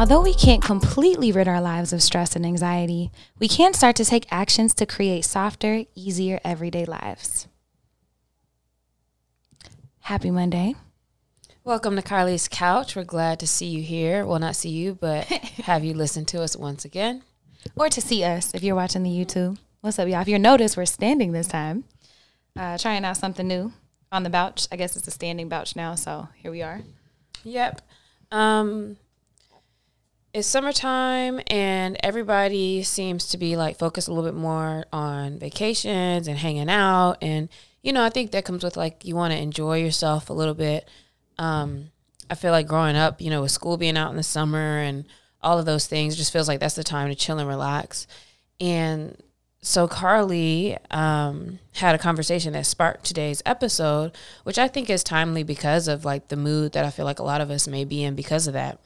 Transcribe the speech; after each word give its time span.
Although 0.00 0.22
we 0.22 0.32
can't 0.32 0.62
completely 0.62 1.30
rid 1.30 1.46
our 1.46 1.60
lives 1.60 1.92
of 1.92 2.02
stress 2.02 2.34
and 2.34 2.46
anxiety, 2.46 3.10
we 3.38 3.46
can 3.46 3.74
start 3.74 3.96
to 3.96 4.04
take 4.06 4.26
actions 4.30 4.72
to 4.76 4.86
create 4.86 5.26
softer, 5.26 5.84
easier 5.94 6.40
everyday 6.42 6.86
lives. 6.86 7.48
Happy 9.98 10.30
Monday. 10.30 10.74
Welcome 11.64 11.96
to 11.96 12.02
Carly's 12.02 12.48
Couch. 12.48 12.96
We're 12.96 13.04
glad 13.04 13.40
to 13.40 13.46
see 13.46 13.66
you 13.66 13.82
here. 13.82 14.24
Well, 14.24 14.38
not 14.38 14.56
see 14.56 14.70
you, 14.70 14.94
but 14.94 15.24
have 15.64 15.84
you 15.84 15.92
listen 15.92 16.24
to 16.24 16.40
us 16.40 16.56
once 16.56 16.86
again. 16.86 17.22
Or 17.76 17.90
to 17.90 18.00
see 18.00 18.24
us 18.24 18.54
if 18.54 18.62
you're 18.62 18.74
watching 18.74 19.02
the 19.02 19.10
YouTube. 19.10 19.58
What's 19.82 19.98
up, 19.98 20.08
y'all? 20.08 20.22
If 20.22 20.28
you 20.28 20.38
notice, 20.38 20.78
we're 20.78 20.86
standing 20.86 21.32
this 21.32 21.48
time, 21.48 21.84
uh, 22.56 22.78
trying 22.78 23.04
out 23.04 23.18
something 23.18 23.46
new 23.46 23.74
on 24.10 24.22
the 24.22 24.30
couch. 24.30 24.66
I 24.72 24.76
guess 24.76 24.96
it's 24.96 25.08
a 25.08 25.10
standing 25.10 25.50
couch 25.50 25.76
now, 25.76 25.94
so 25.94 26.28
here 26.36 26.50
we 26.50 26.62
are. 26.62 26.80
Yep. 27.44 27.82
Um, 28.32 28.96
it's 30.32 30.46
summertime 30.46 31.40
and 31.48 31.96
everybody 32.02 32.82
seems 32.82 33.28
to 33.28 33.38
be 33.38 33.56
like 33.56 33.78
focused 33.78 34.08
a 34.08 34.12
little 34.12 34.30
bit 34.30 34.38
more 34.38 34.84
on 34.92 35.38
vacations 35.38 36.28
and 36.28 36.38
hanging 36.38 36.70
out. 36.70 37.16
And 37.20 37.48
you 37.82 37.92
know 37.92 38.04
i 38.04 38.10
think 38.10 38.30
that 38.32 38.44
comes 38.44 38.62
with 38.62 38.76
like 38.76 39.06
you 39.06 39.16
want 39.16 39.32
to 39.32 39.40
enjoy 39.40 39.78
yourself 39.78 40.30
a 40.30 40.34
little 40.34 40.54
bit. 40.54 40.88
Um, 41.38 41.90
i 42.28 42.34
feel 42.34 42.52
like 42.52 42.66
growing 42.66 42.96
up 42.96 43.20
you 43.20 43.30
know 43.30 43.42
with 43.42 43.50
school 43.50 43.76
being 43.76 43.96
out 43.96 44.10
in 44.10 44.16
the 44.16 44.22
summer 44.22 44.78
and 44.78 45.04
all 45.42 45.58
of 45.58 45.64
those 45.64 45.86
things 45.86 46.16
just 46.16 46.32
feels 46.32 46.46
like 46.48 46.60
that's 46.60 46.74
the 46.74 46.84
time 46.84 47.08
to 47.08 47.14
chill 47.14 47.38
and 47.38 47.48
relax. 47.48 48.06
And 48.60 49.16
so 49.62 49.88
carly 49.88 50.76
um, 50.90 51.58
had 51.74 51.94
a 51.94 51.98
conversation 51.98 52.52
that 52.52 52.66
sparked 52.66 53.04
today's 53.04 53.42
episode 53.44 54.12
which 54.44 54.58
i 54.58 54.66
think 54.66 54.88
is 54.88 55.04
timely 55.04 55.42
because 55.42 55.86
of 55.86 56.04
like 56.04 56.28
the 56.28 56.36
mood 56.36 56.72
that 56.72 56.84
i 56.84 56.90
feel 56.90 57.04
like 57.04 57.18
a 57.18 57.22
lot 57.22 57.42
of 57.42 57.50
us 57.50 57.68
may 57.68 57.84
be 57.84 58.02
in 58.02 58.14
because 58.14 58.46
of 58.46 58.54
that 58.54 58.78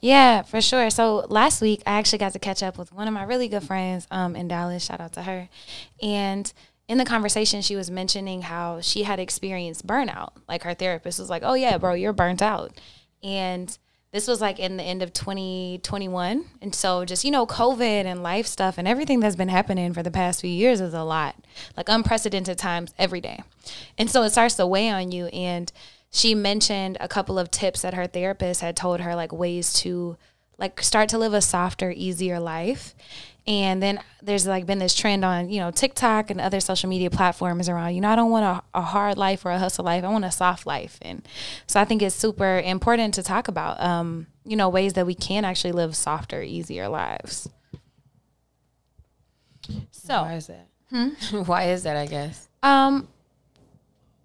Yeah, 0.00 0.42
for 0.42 0.60
sure. 0.60 0.88
So 0.90 1.26
last 1.28 1.60
week, 1.60 1.82
I 1.86 1.98
actually 1.98 2.18
got 2.18 2.32
to 2.32 2.38
catch 2.38 2.62
up 2.62 2.78
with 2.78 2.92
one 2.92 3.06
of 3.06 3.14
my 3.14 3.22
really 3.22 3.48
good 3.48 3.62
friends 3.62 4.06
um, 4.10 4.34
in 4.34 4.48
Dallas. 4.48 4.84
Shout 4.84 5.00
out 5.00 5.12
to 5.14 5.22
her. 5.22 5.48
And 6.02 6.50
in 6.88 6.98
the 6.98 7.04
conversation, 7.04 7.60
she 7.62 7.76
was 7.76 7.90
mentioning 7.90 8.42
how 8.42 8.80
she 8.80 9.02
had 9.02 9.20
experienced 9.20 9.86
burnout. 9.86 10.32
Like 10.48 10.62
her 10.62 10.74
therapist 10.74 11.18
was 11.18 11.30
like, 11.30 11.42
"Oh 11.44 11.54
yeah, 11.54 11.78
bro, 11.78 11.92
you're 11.94 12.12
burnt 12.12 12.42
out," 12.42 12.72
and 13.22 13.76
this 14.12 14.26
was 14.26 14.40
like 14.40 14.58
in 14.58 14.76
the 14.76 14.82
end 14.82 15.02
of 15.02 15.12
2021 15.12 16.44
and 16.60 16.74
so 16.74 17.04
just 17.04 17.24
you 17.24 17.30
know 17.30 17.46
covid 17.46 18.04
and 18.04 18.22
life 18.22 18.46
stuff 18.46 18.76
and 18.76 18.88
everything 18.88 19.20
that's 19.20 19.36
been 19.36 19.48
happening 19.48 19.92
for 19.92 20.02
the 20.02 20.10
past 20.10 20.40
few 20.40 20.50
years 20.50 20.80
is 20.80 20.94
a 20.94 21.04
lot 21.04 21.36
like 21.76 21.88
unprecedented 21.88 22.58
times 22.58 22.92
every 22.98 23.20
day 23.20 23.42
and 23.98 24.10
so 24.10 24.22
it 24.22 24.30
starts 24.30 24.56
to 24.56 24.66
weigh 24.66 24.90
on 24.90 25.12
you 25.12 25.26
and 25.26 25.72
she 26.10 26.34
mentioned 26.34 26.96
a 27.00 27.08
couple 27.08 27.38
of 27.38 27.50
tips 27.50 27.82
that 27.82 27.94
her 27.94 28.06
therapist 28.06 28.60
had 28.60 28.76
told 28.76 29.00
her 29.00 29.14
like 29.14 29.32
ways 29.32 29.72
to 29.72 30.16
like 30.58 30.82
start 30.82 31.08
to 31.08 31.18
live 31.18 31.32
a 31.32 31.40
softer 31.40 31.92
easier 31.96 32.38
life. 32.38 32.94
And 33.46 33.82
then 33.82 34.00
there's 34.20 34.46
like 34.46 34.66
been 34.66 34.78
this 34.78 34.94
trend 34.94 35.24
on 35.24 35.48
you 35.48 35.60
know 35.60 35.70
tiktok 35.70 36.30
and 36.30 36.40
other 36.40 36.60
social 36.60 36.90
media 36.90 37.08
platforms 37.08 37.70
around 37.70 37.94
you 37.94 38.00
know 38.02 38.10
i 38.10 38.14
don't 38.14 38.30
want 38.30 38.44
a, 38.44 38.78
a 38.78 38.82
hard 38.82 39.16
life 39.16 39.46
or 39.46 39.50
a 39.50 39.58
hustle 39.58 39.84
life. 39.84 40.04
I 40.04 40.08
want 40.08 40.26
a 40.26 40.30
soft 40.30 40.66
life. 40.66 40.98
And 41.00 41.26
so 41.66 41.80
i 41.80 41.84
think 41.84 42.02
it's 42.02 42.14
super 42.14 42.58
important 42.58 43.14
to 43.14 43.22
talk 43.22 43.48
about 43.48 43.80
um, 43.80 44.26
you 44.44 44.56
know 44.56 44.68
ways 44.68 44.92
that 44.92 45.06
we 45.06 45.14
can 45.14 45.44
actually 45.44 45.72
live 45.72 45.96
softer 45.96 46.42
easier 46.42 46.88
lives. 46.88 47.48
So 49.92 50.22
why 50.22 50.34
is 50.34 50.46
that? 50.48 50.66
Hmm? 50.90 51.08
why 51.44 51.70
is 51.70 51.84
that 51.84 51.96
i 51.96 52.06
guess? 52.06 52.48
Um 52.62 53.08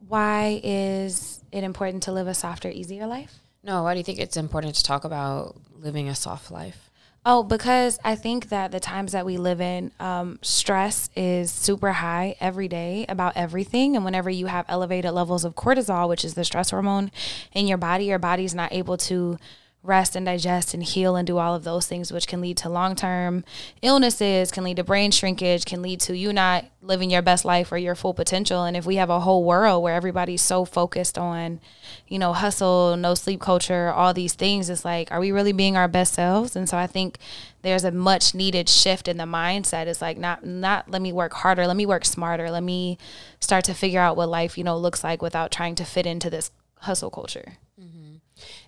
why 0.08 0.60
is 0.64 1.40
it 1.56 1.64
important 1.64 2.04
to 2.04 2.12
live 2.12 2.28
a 2.28 2.34
softer 2.34 2.70
easier 2.70 3.08
life 3.08 3.40
No, 3.64 3.84
why 3.84 3.94
do 3.94 4.00
you 4.00 4.04
think 4.04 4.20
it's 4.20 4.38
important 4.38 4.76
to 4.76 4.84
talk 4.84 5.04
about 5.04 5.56
living 5.80 6.10
a 6.10 6.16
soft 6.16 6.52
life? 6.52 6.90
Oh, 7.28 7.42
because 7.42 7.98
I 8.04 8.16
think 8.16 8.50
that 8.50 8.72
the 8.72 8.80
times 8.80 9.14
that 9.14 9.26
we 9.26 9.38
live 9.38 9.60
in, 9.60 9.92
um, 10.00 10.38
stress 10.44 11.10
is 11.16 11.50
super 11.52 11.92
high 11.92 12.36
every 12.40 12.68
day 12.68 13.08
about 13.10 13.36
everything. 13.36 13.96
And 13.96 14.06
whenever 14.06 14.30
you 14.30 14.46
have 14.46 14.66
elevated 14.70 15.12
levels 15.12 15.44
of 15.44 15.56
cortisol, 15.56 16.08
which 16.08 16.24
is 16.24 16.36
the 16.36 16.46
stress 16.46 16.70
hormone 16.70 17.10
in 17.52 17.68
your 17.68 17.80
body, 17.80 18.06
your 18.06 18.20
body's 18.20 18.54
not 18.54 18.72
able 18.72 18.98
to 18.98 19.40
rest 19.86 20.16
and 20.16 20.26
digest 20.26 20.74
and 20.74 20.84
heal 20.84 21.16
and 21.16 21.28
do 21.28 21.38
all 21.38 21.56
of 21.56 21.64
those 21.64 21.88
things, 21.88 22.12
which 22.12 22.28
can 22.28 22.42
lead 22.42 22.58
to 22.58 22.70
long 22.70 22.96
term 22.96 23.44
illnesses, 23.82 24.52
can 24.52 24.64
lead 24.64 24.78
to 24.78 24.84
brain 24.84 25.12
shrinkage, 25.12 25.66
can 25.66 25.82
lead 25.82 26.00
to 26.02 26.18
you 26.18 26.34
not 26.34 26.66
living 26.82 27.10
your 27.10 27.22
best 27.22 27.46
life 27.46 27.72
or 27.72 27.78
your 27.78 27.96
full 27.96 28.14
potential. 28.14 28.64
And 28.64 28.76
if 28.76 28.86
we 28.86 28.96
have 28.96 29.10
a 29.10 29.22
whole 29.22 29.44
world 29.44 29.84
where 29.84 29.94
everybody's 29.94 30.42
so 30.42 30.66
focused 30.66 31.18
on, 31.18 31.60
you 32.08 32.20
know, 32.20 32.34
hustle, 32.34 32.96
no 32.98 33.16
sleep 33.16 33.42
culture, 33.42 33.92
all 33.92 34.14
these 34.14 34.34
things, 34.34 34.70
it's 34.70 34.86
like, 34.86 35.12
are 35.12 35.20
we 35.20 35.32
really 35.32 35.54
being 35.54 35.78
our 35.78 35.88
best 35.88 36.14
selves? 36.14 36.56
And 36.56 36.68
so 36.68 36.78
I 36.78 36.88
think 36.88 37.18
there's 37.62 37.84
a 37.84 37.92
much 37.92 38.36
needed 38.36 38.70
shift 38.70 39.08
in 39.08 39.18
the 39.18 39.24
mindset. 39.24 39.88
It's 39.88 40.02
like 40.02 40.18
not 40.18 40.46
not 40.46 40.90
let 40.90 41.02
me 41.02 41.12
work 41.12 41.34
harder, 41.34 41.68
let 41.68 41.78
me 41.78 41.86
work 41.86 42.06
smarter, 42.06 42.52
let 42.52 42.64
me 42.64 42.98
start 43.40 43.66
to 43.66 43.74
figure 43.74 44.00
out 44.00 44.18
what 44.18 44.30
life, 44.30 44.58
you 44.58 44.64
know, 44.64 44.78
looks 44.78 45.04
like 45.04 45.22
without 45.22 45.52
trying 45.52 45.76
to 45.76 45.86
fit 45.86 46.06
into 46.06 46.30
this 46.30 46.52
hustle 46.82 47.10
culture. 47.10 47.58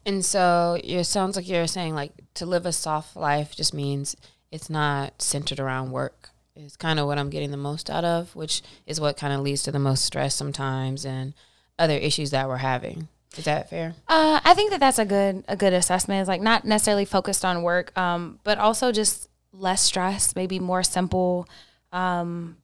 And 0.05 0.23
so 0.23 0.79
it 0.83 1.03
sounds 1.05 1.35
like 1.35 1.47
you're 1.47 1.67
saying 1.67 1.95
like 1.95 2.13
to 2.35 2.45
live 2.45 2.65
a 2.65 2.71
soft 2.71 3.15
life 3.15 3.55
just 3.55 3.73
means 3.73 4.15
it's 4.51 4.69
not 4.69 5.21
centered 5.21 5.59
around 5.59 5.91
work. 5.91 6.29
It's 6.55 6.75
kind 6.75 6.99
of 6.99 7.05
what 7.05 7.19
I'm 7.19 7.29
getting 7.29 7.51
the 7.51 7.57
most 7.57 7.89
out 7.89 8.03
of, 8.03 8.35
which 8.35 8.63
is 8.85 8.99
what 8.99 9.17
kind 9.17 9.33
of 9.33 9.41
leads 9.41 9.63
to 9.63 9.71
the 9.71 9.79
most 9.79 10.03
stress 10.05 10.35
sometimes 10.35 11.05
and 11.05 11.33
other 11.77 11.97
issues 11.97 12.31
that 12.31 12.47
we're 12.47 12.57
having. 12.57 13.07
Is 13.37 13.45
that 13.45 13.69
fair? 13.69 13.93
Uh, 14.07 14.39
I 14.43 14.53
think 14.55 14.71
that 14.71 14.79
that's 14.79 14.97
a 14.97 15.05
good 15.05 15.43
a 15.47 15.55
good 15.55 15.73
assessment. 15.73 16.21
It's 16.21 16.27
like 16.27 16.41
not 16.41 16.65
necessarily 16.65 17.05
focused 17.05 17.45
on 17.45 17.61
work, 17.61 17.95
um, 17.97 18.39
but 18.43 18.57
also 18.57 18.91
just 18.91 19.29
less 19.51 19.81
stress, 19.81 20.35
maybe 20.35 20.59
more 20.59 20.81
simple, 20.81 21.47
um, 21.91 22.57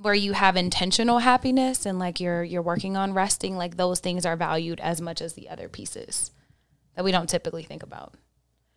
where 0.00 0.14
you 0.14 0.32
have 0.32 0.56
intentional 0.56 1.18
happiness 1.18 1.86
and 1.86 1.98
like 1.98 2.20
you're 2.20 2.44
you're 2.44 2.62
working 2.62 2.96
on 2.96 3.14
resting. 3.14 3.56
Like 3.56 3.76
those 3.76 4.00
things 4.00 4.26
are 4.26 4.36
valued 4.36 4.80
as 4.80 5.00
much 5.00 5.20
as 5.20 5.34
the 5.34 5.48
other 5.48 5.68
pieces 5.68 6.30
that 6.94 7.04
we 7.04 7.12
don't 7.12 7.28
typically 7.28 7.62
think 7.62 7.82
about. 7.82 8.14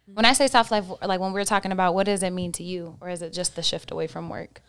When 0.06 0.26
I 0.26 0.34
say 0.34 0.48
soft 0.48 0.72
life, 0.72 0.86
like 1.04 1.20
when 1.20 1.34
we're 1.34 1.46
talking 1.46 1.72
about, 1.72 1.94
what 1.94 2.06
does 2.06 2.24
it 2.24 2.32
mean 2.32 2.52
to 2.54 2.64
you, 2.64 2.98
or 3.00 3.10
is 3.10 3.22
it 3.22 3.32
just 3.32 3.56
the 3.56 3.62
shift 3.62 3.92
away 3.92 4.08
from 4.08 4.30
work? 4.30 4.62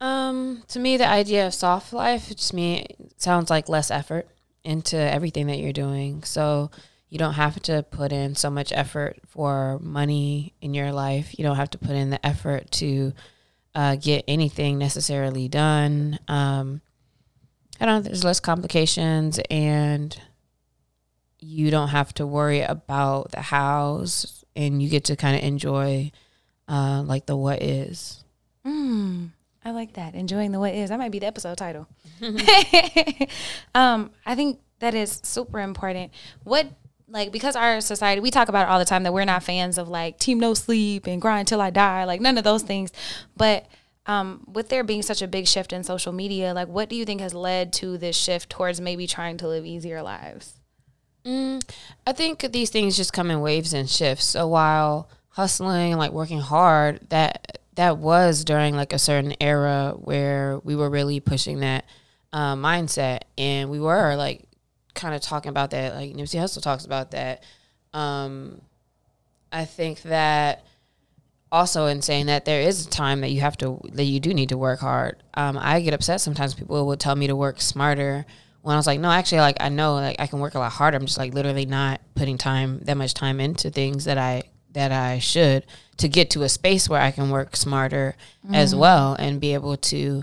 Um, 0.00 0.62
to 0.68 0.78
me, 0.78 0.96
the 0.96 1.08
idea 1.08 1.46
of 1.46 1.54
soft 1.54 1.92
life 1.92 2.28
just 2.28 2.54
me 2.54 2.86
sounds 3.16 3.50
like 3.50 3.68
less 3.68 3.90
effort 3.90 4.28
into 4.64 4.96
everything 4.96 5.46
that 5.48 5.58
you're 5.58 5.72
doing. 5.72 6.22
So 6.22 6.70
you 7.08 7.18
don't 7.18 7.34
have 7.34 7.60
to 7.62 7.82
put 7.90 8.12
in 8.12 8.34
so 8.34 8.50
much 8.50 8.72
effort 8.72 9.18
for 9.26 9.78
money 9.80 10.54
in 10.60 10.74
your 10.74 10.92
life. 10.92 11.38
You 11.38 11.44
don't 11.44 11.56
have 11.56 11.70
to 11.70 11.78
put 11.78 11.90
in 11.90 12.10
the 12.10 12.24
effort 12.24 12.70
to 12.72 13.12
uh, 13.78 13.94
get 13.94 14.24
anything 14.26 14.76
necessarily 14.76 15.46
done. 15.46 16.18
Um, 16.26 16.80
I 17.80 17.86
don't 17.86 17.94
know. 17.94 18.00
There's 18.00 18.24
less 18.24 18.40
complications, 18.40 19.38
and 19.50 20.20
you 21.38 21.70
don't 21.70 21.90
have 21.90 22.12
to 22.14 22.26
worry 22.26 22.62
about 22.62 23.30
the 23.30 23.40
hows, 23.40 24.44
and 24.56 24.82
you 24.82 24.88
get 24.88 25.04
to 25.04 25.14
kind 25.14 25.36
of 25.36 25.44
enjoy 25.44 26.10
uh, 26.66 27.04
like 27.06 27.26
the 27.26 27.36
what 27.36 27.62
is. 27.62 28.24
Mm, 28.66 29.30
I 29.64 29.70
like 29.70 29.92
that. 29.92 30.16
Enjoying 30.16 30.50
the 30.50 30.58
what 30.58 30.74
is. 30.74 30.90
That 30.90 30.98
might 30.98 31.12
be 31.12 31.20
the 31.20 31.28
episode 31.28 31.56
title. 31.56 31.86
um, 33.76 34.10
I 34.26 34.34
think 34.34 34.58
that 34.80 34.96
is 34.96 35.20
super 35.22 35.60
important. 35.60 36.10
What 36.42 36.66
like 37.10 37.32
because 37.32 37.56
our 37.56 37.80
society 37.80 38.20
we 38.20 38.30
talk 38.30 38.48
about 38.48 38.66
it 38.66 38.70
all 38.70 38.78
the 38.78 38.84
time 38.84 39.02
that 39.02 39.12
we're 39.12 39.24
not 39.24 39.42
fans 39.42 39.78
of 39.78 39.88
like 39.88 40.18
team 40.18 40.38
no 40.38 40.54
sleep 40.54 41.06
and 41.06 41.20
grind 41.20 41.48
till 41.48 41.60
I 41.60 41.70
die, 41.70 42.04
like 42.04 42.20
none 42.20 42.38
of 42.38 42.44
those 42.44 42.62
things. 42.62 42.92
But 43.36 43.66
um, 44.06 44.44
with 44.46 44.68
there 44.68 44.84
being 44.84 45.02
such 45.02 45.20
a 45.20 45.28
big 45.28 45.46
shift 45.46 45.72
in 45.72 45.84
social 45.84 46.12
media, 46.12 46.54
like 46.54 46.68
what 46.68 46.88
do 46.88 46.96
you 46.96 47.04
think 47.04 47.20
has 47.20 47.34
led 47.34 47.72
to 47.74 47.98
this 47.98 48.16
shift 48.16 48.50
towards 48.50 48.80
maybe 48.80 49.06
trying 49.06 49.36
to 49.38 49.48
live 49.48 49.66
easier 49.66 50.02
lives? 50.02 50.54
Mm, 51.24 51.62
I 52.06 52.12
think 52.12 52.40
these 52.52 52.70
things 52.70 52.96
just 52.96 53.12
come 53.12 53.30
in 53.30 53.40
waves 53.40 53.72
and 53.74 53.88
shifts. 53.88 54.24
So 54.24 54.48
while 54.48 55.10
hustling 55.30 55.92
and 55.92 55.98
like 55.98 56.12
working 56.12 56.40
hard, 56.40 57.00
that 57.10 57.58
that 57.74 57.98
was 57.98 58.44
during 58.44 58.74
like 58.74 58.92
a 58.92 58.98
certain 58.98 59.34
era 59.40 59.94
where 59.98 60.58
we 60.64 60.74
were 60.74 60.90
really 60.90 61.20
pushing 61.20 61.60
that 61.60 61.84
uh, 62.32 62.54
mindset, 62.54 63.22
and 63.36 63.70
we 63.70 63.78
were 63.78 64.16
like 64.16 64.47
kind 64.98 65.14
of 65.14 65.20
talking 65.20 65.50
about 65.50 65.70
that. 65.70 65.94
Like 65.94 66.12
Nipsey 66.12 66.40
Hussle 66.40 66.62
talks 66.62 66.84
about 66.84 67.12
that. 67.12 67.42
Um, 67.94 68.60
I 69.50 69.64
think 69.64 70.02
that 70.02 70.64
also 71.50 71.86
in 71.86 72.02
saying 72.02 72.26
that 72.26 72.44
there 72.44 72.60
is 72.60 72.86
a 72.86 72.90
time 72.90 73.22
that 73.22 73.30
you 73.30 73.40
have 73.40 73.56
to 73.58 73.80
that 73.92 74.04
you 74.04 74.20
do 74.20 74.34
need 74.34 74.50
to 74.50 74.58
work 74.58 74.80
hard. 74.80 75.22
Um, 75.34 75.56
I 75.58 75.80
get 75.80 75.94
upset 75.94 76.20
sometimes. 76.20 76.54
People 76.54 76.86
will 76.86 76.96
tell 76.96 77.16
me 77.16 77.26
to 77.28 77.36
work 77.36 77.60
smarter 77.60 78.26
when 78.62 78.74
I 78.74 78.78
was 78.78 78.86
like, 78.86 79.00
no, 79.00 79.10
actually, 79.10 79.40
like 79.40 79.56
I 79.60 79.70
know 79.70 79.94
like 79.94 80.16
I 80.18 80.26
can 80.26 80.40
work 80.40 80.54
a 80.54 80.58
lot 80.58 80.72
harder. 80.72 80.96
I'm 80.96 81.06
just 81.06 81.18
like 81.18 81.32
literally 81.32 81.66
not 81.66 82.00
putting 82.14 82.36
time 82.36 82.80
that 82.80 82.96
much 82.96 83.14
time 83.14 83.40
into 83.40 83.70
things 83.70 84.04
that 84.04 84.18
I 84.18 84.42
that 84.72 84.92
I 84.92 85.18
should 85.18 85.64
to 85.96 86.08
get 86.08 86.30
to 86.30 86.42
a 86.42 86.48
space 86.48 86.88
where 86.88 87.00
I 87.00 87.10
can 87.10 87.30
work 87.30 87.56
smarter 87.56 88.16
as 88.52 88.74
well 88.74 89.14
and 89.14 89.40
be 89.40 89.54
able 89.54 89.76
to 89.76 90.22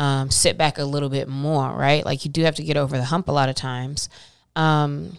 um, 0.00 0.30
sit 0.30 0.56
back 0.56 0.78
a 0.78 0.84
little 0.84 1.10
bit 1.10 1.28
more. 1.28 1.70
Right, 1.70 2.04
like 2.04 2.24
you 2.24 2.30
do 2.30 2.42
have 2.44 2.54
to 2.56 2.64
get 2.64 2.76
over 2.76 2.96
the 2.96 3.04
hump 3.04 3.28
a 3.28 3.32
lot 3.32 3.50
of 3.50 3.54
times. 3.54 4.08
Um, 4.56 5.18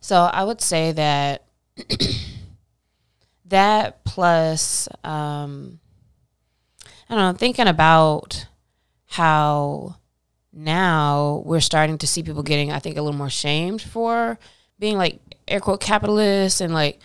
so 0.00 0.16
I 0.16 0.44
would 0.44 0.60
say 0.60 0.92
that 0.92 1.44
that 3.46 4.04
plus 4.04 4.88
um 5.02 5.80
I 7.08 7.14
don't 7.14 7.32
know, 7.32 7.38
thinking 7.38 7.66
about 7.66 8.46
how 9.06 9.96
now 10.52 11.42
we're 11.44 11.60
starting 11.60 11.98
to 11.98 12.06
see 12.06 12.22
people 12.22 12.44
getting, 12.44 12.70
I 12.70 12.78
think, 12.78 12.96
a 12.96 13.02
little 13.02 13.18
more 13.18 13.30
shamed 13.30 13.82
for 13.82 14.38
being 14.78 14.96
like 14.96 15.18
air 15.48 15.58
quote 15.58 15.80
capitalists 15.80 16.60
and 16.60 16.72
like 16.72 17.00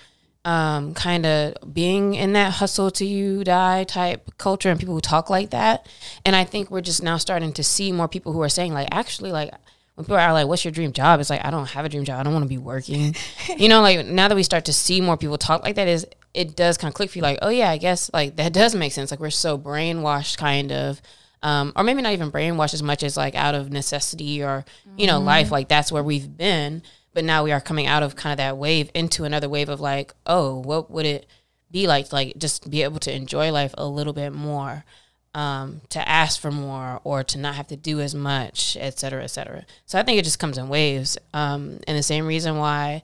um, 0.45 0.93
kind 0.93 1.25
of 1.25 1.55
being 1.73 2.13
in 2.13 2.33
that 2.33 2.53
hustle 2.53 2.91
to 2.91 3.05
you 3.05 3.43
die 3.43 3.83
type 3.83 4.29
culture 4.37 4.69
and 4.69 4.79
people 4.79 4.93
who 4.93 5.01
talk 5.01 5.29
like 5.29 5.49
that. 5.49 5.89
And 6.23 6.35
I 6.35 6.43
think 6.43 6.69
we're 6.69 6.81
just 6.81 7.01
now 7.01 7.17
starting 7.17 7.51
to 7.53 7.63
see 7.63 7.91
more 7.91 8.07
people 8.07 8.31
who 8.31 8.41
are 8.43 8.49
saying 8.49 8.71
like, 8.71 8.87
actually, 8.91 9.31
like 9.31 9.51
when 9.95 10.05
people 10.05 10.17
are 10.17 10.33
like, 10.33 10.47
"What's 10.47 10.63
your 10.63 10.71
dream 10.71 10.91
job?" 10.91 11.19
It's 11.19 11.31
like 11.31 11.43
I 11.43 11.49
don't 11.49 11.69
have 11.69 11.83
a 11.83 11.89
dream 11.89 12.05
job. 12.05 12.19
I 12.19 12.23
don't 12.23 12.33
want 12.33 12.43
to 12.43 12.49
be 12.49 12.59
working. 12.59 13.15
you 13.57 13.67
know, 13.67 13.81
like 13.81 14.05
now 14.05 14.27
that 14.27 14.35
we 14.35 14.43
start 14.43 14.65
to 14.65 14.73
see 14.73 15.01
more 15.01 15.17
people 15.17 15.37
talk 15.37 15.63
like 15.63 15.75
that, 15.75 15.87
is 15.87 16.05
it 16.33 16.55
does 16.55 16.77
kind 16.77 16.91
of 16.91 16.95
click 16.95 17.09
for 17.09 17.17
you, 17.17 17.23
like, 17.23 17.39
oh 17.41 17.49
yeah, 17.49 17.71
I 17.71 17.77
guess 17.77 18.11
like 18.13 18.35
that 18.35 18.53
does 18.53 18.75
make 18.75 18.93
sense. 18.93 19.09
Like 19.09 19.19
we're 19.19 19.31
so 19.31 19.57
brainwashed, 19.57 20.37
kind 20.37 20.71
of. 20.71 21.01
Um, 21.43 21.73
or 21.75 21.83
maybe 21.83 22.01
not 22.01 22.13
even 22.13 22.31
brainwashed 22.31 22.73
as 22.73 22.81
much 22.81 23.03
as 23.03 23.15
like 23.17 23.35
out 23.35 23.53
of 23.53 23.71
necessity 23.71 24.43
or 24.43 24.65
you 24.97 25.05
know 25.05 25.17
mm-hmm. 25.17 25.27
life 25.27 25.51
like 25.51 25.67
that's 25.67 25.91
where 25.91 26.01
we've 26.01 26.35
been 26.35 26.81
but 27.15 27.23
now 27.23 27.43
we 27.43 27.51
are 27.51 27.59
coming 27.59 27.87
out 27.87 28.03
of 28.03 28.15
kind 28.15 28.31
of 28.31 28.37
that 28.37 28.57
wave 28.57 28.91
into 28.93 29.23
another 29.23 29.49
wave 29.49 29.69
of 29.69 29.81
like 29.81 30.13
oh 30.27 30.59
what 30.59 30.91
would 30.91 31.07
it 31.07 31.25
be 31.71 31.87
like 31.87 32.13
like 32.13 32.37
just 32.37 32.69
be 32.69 32.83
able 32.83 32.99
to 32.99 33.11
enjoy 33.11 33.51
life 33.51 33.73
a 33.77 33.87
little 33.87 34.13
bit 34.13 34.31
more 34.31 34.85
um, 35.35 35.81
to 35.89 36.07
ask 36.07 36.39
for 36.39 36.49
more 36.49 37.01
or 37.03 37.21
to 37.25 37.37
not 37.37 37.55
have 37.55 37.67
to 37.67 37.75
do 37.75 37.99
as 37.99 38.15
much, 38.15 38.77
et 38.79 38.97
cetera, 38.97 39.21
et 39.21 39.27
cetera. 39.27 39.65
So 39.85 39.99
I 39.99 40.03
think 40.03 40.17
it 40.17 40.23
just 40.23 40.39
comes 40.39 40.57
in 40.57 40.69
waves. 40.69 41.17
Um, 41.33 41.81
and 41.87 41.97
the 41.97 42.03
same 42.03 42.25
reason 42.25 42.57
why 42.57 43.03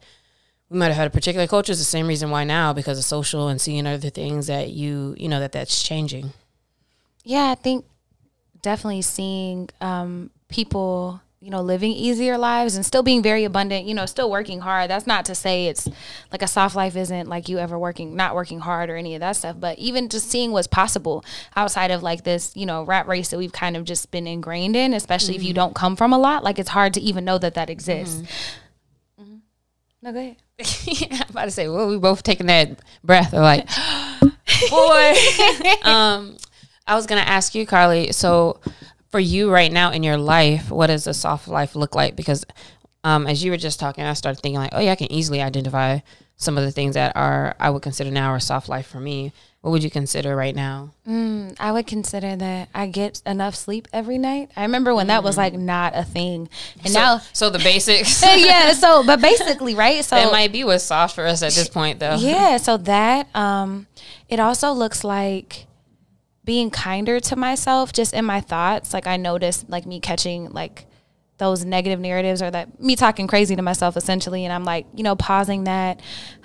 we 0.69 0.79
might 0.79 0.87
have 0.87 0.95
had 0.95 1.07
a 1.07 1.11
particular 1.11 1.45
culture 1.45 1.73
is 1.73 1.79
the 1.79 1.83
same 1.83 2.07
reason 2.07 2.29
why 2.29 2.45
now, 2.45 2.71
because 2.71 2.97
of 2.97 3.03
social 3.03 3.49
and 3.49 3.59
seeing 3.59 3.85
other 3.85 4.09
things 4.09 4.47
that 4.47 4.69
you, 4.69 5.13
you 5.17 5.27
know, 5.27 5.41
that 5.41 5.51
that's 5.51 5.83
changing. 5.83 6.31
Yeah, 7.25 7.51
I 7.51 7.55
think 7.55 7.83
definitely 8.61 9.01
seeing 9.01 9.69
um, 9.81 10.29
people 10.47 11.19
you 11.41 11.49
know, 11.49 11.59
living 11.59 11.91
easier 11.91 12.37
lives 12.37 12.75
and 12.75 12.85
still 12.85 13.01
being 13.01 13.23
very 13.23 13.43
abundant, 13.43 13.87
you 13.87 13.95
know, 13.95 14.05
still 14.05 14.29
working 14.29 14.59
hard. 14.59 14.91
That's 14.91 15.07
not 15.07 15.25
to 15.25 15.33
say 15.33 15.65
it's 15.65 15.89
like 16.31 16.43
a 16.43 16.47
soft 16.47 16.75
life 16.75 16.95
isn't 16.95 17.27
like 17.27 17.49
you 17.49 17.57
ever 17.57 17.79
working, 17.79 18.15
not 18.15 18.35
working 18.35 18.59
hard 18.59 18.91
or 18.91 18.95
any 18.95 19.15
of 19.15 19.21
that 19.21 19.35
stuff, 19.35 19.55
but 19.59 19.79
even 19.79 20.07
just 20.07 20.29
seeing 20.29 20.51
what's 20.51 20.67
possible 20.67 21.25
outside 21.55 21.89
of 21.89 22.03
like 22.03 22.23
this, 22.23 22.55
you 22.55 22.67
know, 22.67 22.83
rat 22.83 23.07
race 23.07 23.29
that 23.29 23.39
we've 23.39 23.51
kind 23.51 23.75
of 23.75 23.85
just 23.85 24.11
been 24.11 24.27
ingrained 24.27 24.75
in, 24.75 24.93
especially 24.93 25.33
mm-hmm. 25.33 25.41
if 25.41 25.43
you 25.47 25.49
mm-hmm. 25.49 25.55
don't 25.55 25.75
come 25.75 25.95
from 25.95 26.13
a 26.13 26.19
lot, 26.19 26.43
like 26.43 26.59
it's 26.59 26.69
hard 26.69 26.93
to 26.93 27.01
even 27.01 27.25
know 27.25 27.39
that 27.39 27.55
that 27.55 27.71
exists. 27.71 28.21
Mm-hmm. 29.19 29.23
Mm-hmm. 29.23 29.35
No, 30.03 30.11
go 30.13 30.19
ahead. 30.19 30.35
yeah, 31.01 31.23
I'm 31.23 31.29
about 31.31 31.45
to 31.45 31.51
say, 31.51 31.67
well, 31.67 31.87
we 31.87 31.97
both 31.97 32.21
taking 32.21 32.45
that 32.47 32.79
breath 33.03 33.33
of 33.33 33.41
like, 33.41 33.67
boy. 34.69 35.13
um, 35.89 36.37
I 36.85 36.95
was 36.95 37.07
going 37.07 37.21
to 37.23 37.27
ask 37.27 37.55
you, 37.55 37.65
Carly, 37.65 38.11
so 38.11 38.59
for 39.11 39.19
you 39.19 39.51
right 39.51 39.71
now 39.71 39.91
in 39.91 40.03
your 40.03 40.17
life, 40.17 40.71
what 40.71 40.87
does 40.87 41.05
a 41.07 41.13
soft 41.13 41.47
life 41.47 41.75
look 41.75 41.95
like? 41.95 42.15
Because 42.15 42.45
um, 43.03 43.27
as 43.27 43.43
you 43.43 43.51
were 43.51 43.57
just 43.57 43.79
talking, 43.79 44.03
I 44.03 44.13
started 44.13 44.41
thinking 44.41 44.59
like, 44.59 44.71
oh 44.73 44.79
yeah, 44.79 44.91
I 44.91 44.95
can 44.95 45.11
easily 45.11 45.41
identify 45.41 45.99
some 46.37 46.57
of 46.57 46.63
the 46.63 46.71
things 46.71 46.95
that 46.95 47.15
are 47.15 47.55
I 47.59 47.69
would 47.69 47.83
consider 47.83 48.09
now 48.09 48.33
a 48.33 48.39
soft 48.39 48.67
life 48.67 48.87
for 48.87 48.99
me. 48.99 49.31
What 49.61 49.69
would 49.71 49.83
you 49.83 49.91
consider 49.91 50.35
right 50.35 50.55
now? 50.55 50.89
Mm, 51.07 51.55
I 51.59 51.71
would 51.71 51.85
consider 51.85 52.35
that 52.35 52.69
I 52.73 52.87
get 52.87 53.21
enough 53.27 53.53
sleep 53.53 53.87
every 53.93 54.17
night. 54.17 54.49
I 54.55 54.63
remember 54.63 54.95
when 54.95 55.05
mm. 55.05 55.09
that 55.09 55.23
was 55.23 55.37
like 55.37 55.53
mm. 55.53 55.59
not 55.59 55.95
a 55.95 56.03
thing, 56.03 56.49
and 56.83 56.91
so, 56.91 56.99
now 56.99 57.21
so 57.31 57.51
the 57.51 57.59
basics. 57.59 58.23
yeah. 58.37 58.73
So, 58.81 59.03
but 59.05 59.21
basically, 59.21 59.75
right? 59.75 60.03
So 60.03 60.17
it 60.17 60.31
might 60.31 60.51
be 60.51 60.63
what's 60.63 60.83
soft 60.83 61.13
for 61.13 61.27
us 61.27 61.43
at 61.43 61.51
this 61.51 61.69
point, 61.69 61.99
though. 61.99 62.15
Yeah. 62.15 62.57
So 62.57 62.77
that 62.77 63.27
um, 63.35 63.85
it 64.27 64.39
also 64.39 64.71
looks 64.71 65.03
like 65.03 65.67
being 66.51 66.69
kinder 66.69 67.17
to 67.17 67.37
myself 67.37 67.93
just 67.93 68.13
in 68.13 68.25
my 68.25 68.41
thoughts. 68.41 68.93
Like 68.93 69.07
I 69.07 69.15
noticed 69.15 69.69
like 69.69 69.85
me 69.85 70.01
catching 70.01 70.51
like 70.51 70.85
those 71.37 71.63
negative 71.63 71.97
narratives 71.97 72.41
or 72.41 72.51
that 72.51 72.77
me 72.77 72.97
talking 72.97 73.25
crazy 73.25 73.55
to 73.55 73.61
myself 73.61 73.95
essentially 73.95 74.43
and 74.43 74.51
I'm 74.51 74.65
like, 74.65 74.85
you 74.93 75.01
know, 75.01 75.15
pausing 75.15 75.63
that. 75.63 76.01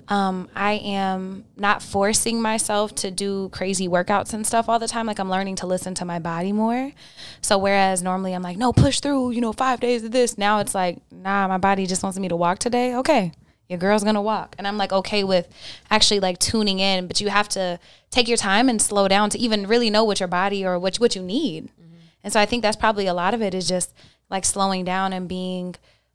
Um, 0.06 0.48
I 0.54 0.74
am 0.74 1.44
not 1.56 1.82
forcing 1.82 2.40
myself 2.40 2.94
to 3.02 3.10
do 3.10 3.48
crazy 3.48 3.88
workouts 3.88 4.32
and 4.32 4.46
stuff 4.46 4.68
all 4.68 4.78
the 4.78 4.86
time. 4.86 5.06
Like 5.06 5.18
I'm 5.18 5.28
learning 5.28 5.56
to 5.56 5.66
listen 5.66 5.96
to 5.96 6.04
my 6.04 6.20
body 6.20 6.52
more. 6.52 6.92
So 7.40 7.58
whereas 7.58 8.00
normally 8.00 8.32
I'm 8.32 8.42
like, 8.42 8.58
no, 8.58 8.72
push 8.72 9.00
through, 9.00 9.32
you 9.32 9.40
know, 9.40 9.52
five 9.52 9.80
days 9.80 10.04
of 10.04 10.12
this. 10.12 10.38
Now 10.38 10.60
it's 10.60 10.72
like, 10.72 10.98
nah, 11.10 11.48
my 11.48 11.58
body 11.58 11.84
just 11.84 12.04
wants 12.04 12.16
me 12.16 12.28
to 12.28 12.36
walk 12.36 12.60
today. 12.60 12.94
Okay 12.94 13.32
your 13.68 13.78
girl's 13.78 14.04
gonna 14.04 14.22
walk 14.22 14.54
and 14.58 14.66
i'm 14.66 14.76
like 14.76 14.92
okay 14.92 15.24
with 15.24 15.48
actually 15.90 16.20
like 16.20 16.38
tuning 16.38 16.78
in 16.78 17.06
but 17.06 17.20
you 17.20 17.28
have 17.28 17.48
to 17.48 17.78
take 18.10 18.28
your 18.28 18.36
time 18.36 18.68
and 18.68 18.80
slow 18.80 19.08
down 19.08 19.30
to 19.30 19.38
even 19.38 19.66
really 19.66 19.90
know 19.90 20.04
what 20.04 20.20
your 20.20 20.28
body 20.28 20.64
or 20.64 20.78
what, 20.78 20.96
what 20.96 21.16
you 21.16 21.22
need 21.22 21.64
mm-hmm. 21.64 21.96
and 22.24 22.32
so 22.32 22.40
i 22.40 22.46
think 22.46 22.62
that's 22.62 22.76
probably 22.76 23.06
a 23.06 23.14
lot 23.14 23.34
of 23.34 23.42
it 23.42 23.54
is 23.54 23.68
just 23.68 23.92
like 24.30 24.44
slowing 24.44 24.84
down 24.84 25.12
and 25.12 25.28
being 25.28 25.74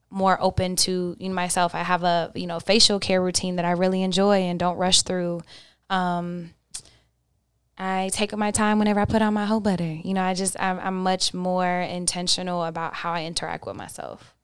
more 0.10 0.38
open 0.42 0.76
to 0.76 1.16
you 1.20 1.30
know, 1.30 1.36
myself 1.36 1.74
i 1.76 1.84
have 1.84 2.04
a 2.04 2.32
you 2.36 2.48
know 2.48 2.60
facial 2.60 3.00
care 3.00 3.22
routine 3.22 3.56
that 3.56 3.66
i 3.66 3.72
really 3.72 4.02
enjoy 4.02 4.40
and 4.40 4.60
don't 4.60 4.78
rush 4.78 5.02
through 5.02 5.42
um, 5.90 6.52
I 7.78 8.10
take 8.14 8.36
my 8.38 8.52
time 8.52 8.78
whenever 8.78 9.00
I 9.00 9.06
put 9.06 9.22
on 9.22 9.34
my 9.34 9.46
whole 9.46 9.60
butter. 9.60 9.84
You 10.04 10.14
know, 10.14 10.22
I 10.22 10.36
just 10.36 10.56
I'm, 10.60 10.80
I'm 10.80 11.04
much 11.04 11.34
more 11.34 11.68
intentional 11.68 12.64
about 12.64 12.94
how 12.94 13.12
I 13.12 13.26
interact 13.26 13.66
with 13.66 13.76
myself. 13.76 14.36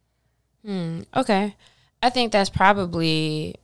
Hmm. 0.65 1.01
Okay. 1.15 1.55
I 2.01 2.09
think 2.09 2.31
that's 2.31 2.49
probably 2.49 3.55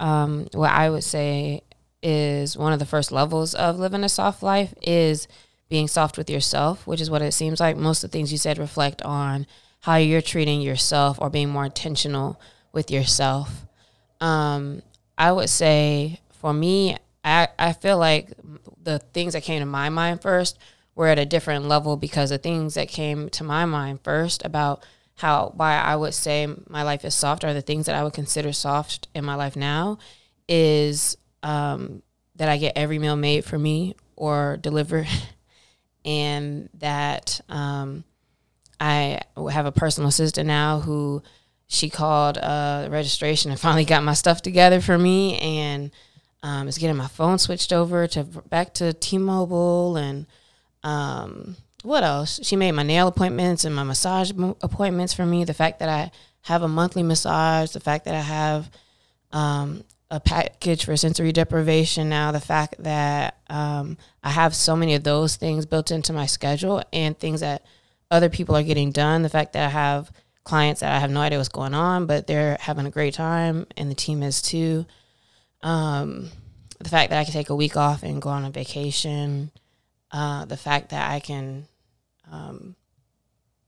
um, 0.00 0.48
what 0.52 0.70
I 0.70 0.90
would 0.90 1.04
say 1.04 1.62
is 2.02 2.56
one 2.56 2.72
of 2.72 2.78
the 2.78 2.86
first 2.86 3.12
levels 3.12 3.54
of 3.54 3.78
living 3.78 4.04
a 4.04 4.08
soft 4.08 4.42
life 4.42 4.74
is 4.82 5.26
being 5.68 5.88
soft 5.88 6.18
with 6.18 6.28
yourself, 6.28 6.86
which 6.86 7.00
is 7.00 7.10
what 7.10 7.22
it 7.22 7.32
seems 7.32 7.60
like 7.60 7.76
most 7.76 8.04
of 8.04 8.10
the 8.10 8.16
things 8.16 8.30
you 8.30 8.38
said 8.38 8.58
reflect 8.58 9.02
on 9.02 9.46
how 9.80 9.96
you're 9.96 10.22
treating 10.22 10.60
yourself 10.60 11.18
or 11.20 11.30
being 11.30 11.48
more 11.48 11.64
intentional 11.64 12.40
with 12.72 12.90
yourself. 12.90 13.66
Um, 14.20 14.82
I 15.16 15.32
would 15.32 15.50
say 15.50 16.20
for 16.40 16.52
me, 16.52 16.96
I, 17.24 17.48
I 17.58 17.72
feel 17.72 17.98
like 17.98 18.32
the 18.82 18.98
things 18.98 19.32
that 19.32 19.42
came 19.42 19.60
to 19.60 19.66
my 19.66 19.88
mind 19.88 20.22
first 20.22 20.58
were 20.94 21.08
at 21.08 21.18
a 21.18 21.26
different 21.26 21.66
level 21.66 21.96
because 21.96 22.30
the 22.30 22.38
things 22.38 22.74
that 22.74 22.88
came 22.88 23.28
to 23.30 23.44
my 23.44 23.64
mind 23.64 24.00
first 24.02 24.44
about 24.44 24.84
how 25.16 25.52
why 25.54 25.76
I 25.76 25.96
would 25.96 26.14
say 26.14 26.46
my 26.68 26.82
life 26.82 27.04
is 27.04 27.14
soft 27.14 27.44
or 27.44 27.54
the 27.54 27.62
things 27.62 27.86
that 27.86 27.94
I 27.94 28.02
would 28.02 28.12
consider 28.12 28.52
soft 28.52 29.08
in 29.14 29.24
my 29.24 29.36
life 29.36 29.56
now 29.56 29.98
is 30.48 31.16
um, 31.42 32.02
that 32.36 32.48
I 32.48 32.56
get 32.56 32.76
every 32.76 32.98
meal 32.98 33.16
made 33.16 33.44
for 33.44 33.58
me 33.58 33.94
or 34.16 34.56
delivered, 34.60 35.06
and 36.04 36.68
that 36.74 37.40
um, 37.48 38.04
I 38.80 39.20
have 39.50 39.66
a 39.66 39.72
personal 39.72 40.08
assistant 40.08 40.46
now 40.46 40.80
who 40.80 41.22
she 41.66 41.88
called 41.90 42.38
uh, 42.38 42.88
registration 42.90 43.50
and 43.50 43.60
finally 43.60 43.84
got 43.84 44.02
my 44.02 44.14
stuff 44.14 44.42
together 44.42 44.80
for 44.80 44.98
me 44.98 45.38
and 45.38 45.90
um, 46.42 46.68
is 46.68 46.76
getting 46.76 46.96
my 46.96 47.08
phone 47.08 47.38
switched 47.38 47.72
over 47.72 48.06
to 48.08 48.24
back 48.24 48.74
to 48.74 48.92
T-Mobile 48.92 49.96
and 49.96 50.26
um, 50.82 51.56
what 51.84 52.02
else? 52.02 52.40
She 52.42 52.56
made 52.56 52.72
my 52.72 52.82
nail 52.82 53.06
appointments 53.06 53.64
and 53.64 53.74
my 53.74 53.82
massage 53.84 54.32
appointments 54.62 55.12
for 55.12 55.26
me. 55.26 55.44
The 55.44 55.54
fact 55.54 55.80
that 55.80 55.88
I 55.88 56.10
have 56.42 56.62
a 56.62 56.68
monthly 56.68 57.02
massage, 57.02 57.72
the 57.72 57.80
fact 57.80 58.06
that 58.06 58.14
I 58.14 58.20
have 58.20 58.70
um, 59.32 59.84
a 60.10 60.18
package 60.18 60.86
for 60.86 60.96
sensory 60.96 61.30
deprivation 61.30 62.08
now, 62.08 62.32
the 62.32 62.40
fact 62.40 62.76
that 62.82 63.36
um, 63.50 63.98
I 64.22 64.30
have 64.30 64.54
so 64.54 64.74
many 64.74 64.94
of 64.94 65.04
those 65.04 65.36
things 65.36 65.66
built 65.66 65.90
into 65.90 66.14
my 66.14 66.24
schedule 66.24 66.82
and 66.92 67.18
things 67.18 67.40
that 67.40 67.64
other 68.10 68.30
people 68.30 68.56
are 68.56 68.62
getting 68.62 68.90
done, 68.90 69.22
the 69.22 69.28
fact 69.28 69.52
that 69.52 69.66
I 69.66 69.70
have 69.70 70.10
clients 70.42 70.80
that 70.80 70.92
I 70.92 71.00
have 71.00 71.10
no 71.10 71.20
idea 71.20 71.38
what's 71.38 71.48
going 71.48 71.74
on, 71.74 72.06
but 72.06 72.26
they're 72.26 72.56
having 72.60 72.86
a 72.86 72.90
great 72.90 73.14
time 73.14 73.66
and 73.76 73.90
the 73.90 73.94
team 73.94 74.22
is 74.22 74.40
too. 74.40 74.86
Um, 75.62 76.30
the 76.78 76.88
fact 76.88 77.10
that 77.10 77.18
I 77.18 77.24
can 77.24 77.32
take 77.32 77.50
a 77.50 77.56
week 77.56 77.76
off 77.76 78.02
and 78.02 78.22
go 78.22 78.30
on 78.30 78.44
a 78.44 78.50
vacation, 78.50 79.50
uh, 80.12 80.44
the 80.44 80.56
fact 80.56 80.90
that 80.90 81.10
I 81.10 81.20
can 81.20 81.66
um, 82.30 82.76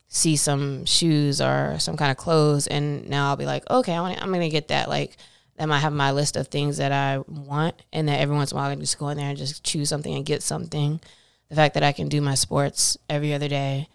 see 0.08 0.36
some 0.36 0.84
shoes 0.84 1.40
or 1.40 1.76
some 1.78 1.96
kind 1.96 2.10
of 2.10 2.16
clothes, 2.16 2.66
and 2.66 3.08
now 3.08 3.28
I'll 3.28 3.36
be 3.36 3.46
like, 3.46 3.68
okay, 3.70 3.94
I 3.94 4.00
want, 4.00 4.22
I'm 4.22 4.32
gonna 4.32 4.48
get 4.48 4.68
that. 4.68 4.88
Like 4.88 5.16
that 5.56 5.68
might 5.68 5.80
have 5.80 5.92
my 5.92 6.12
list 6.12 6.36
of 6.36 6.48
things 6.48 6.76
that 6.76 6.92
I 6.92 7.18
want, 7.26 7.82
and 7.92 8.08
that 8.08 8.20
every 8.20 8.36
once 8.36 8.52
in 8.52 8.56
a 8.56 8.60
while 8.60 8.70
I 8.70 8.74
can 8.74 8.80
just 8.80 8.98
go 8.98 9.08
in 9.08 9.18
there 9.18 9.28
and 9.28 9.38
just 9.38 9.64
choose 9.64 9.88
something 9.88 10.14
and 10.14 10.24
get 10.24 10.42
something. 10.42 11.00
The 11.48 11.54
fact 11.54 11.74
that 11.74 11.82
I 11.82 11.92
can 11.92 12.08
do 12.08 12.20
my 12.20 12.34
sports 12.34 12.96
every 13.08 13.32
other 13.32 13.48
day. 13.48 13.88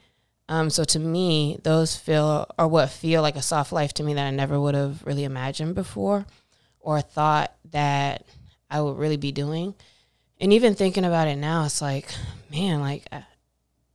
Um, 0.47 0.69
so 0.69 0.83
to 0.83 0.99
me, 0.99 1.59
those 1.63 1.95
feel 1.95 2.45
or 2.57 2.67
what 2.67 2.89
feel 2.89 3.21
like 3.21 3.35
a 3.35 3.41
soft 3.41 3.71
life 3.71 3.93
to 3.95 4.03
me 4.03 4.13
that 4.15 4.27
I 4.27 4.31
never 4.31 4.59
would 4.59 4.75
have 4.75 5.05
really 5.05 5.23
imagined 5.23 5.75
before, 5.75 6.25
or 6.79 7.01
thought 7.01 7.53
that 7.71 8.25
I 8.69 8.81
would 8.81 8.97
really 8.97 9.17
be 9.17 9.31
doing. 9.31 9.75
And 10.39 10.51
even 10.53 10.75
thinking 10.75 11.05
about 11.05 11.27
it 11.27 11.35
now, 11.35 11.65
it's 11.65 11.81
like, 11.81 12.07
man, 12.49 12.81
like 12.81 13.05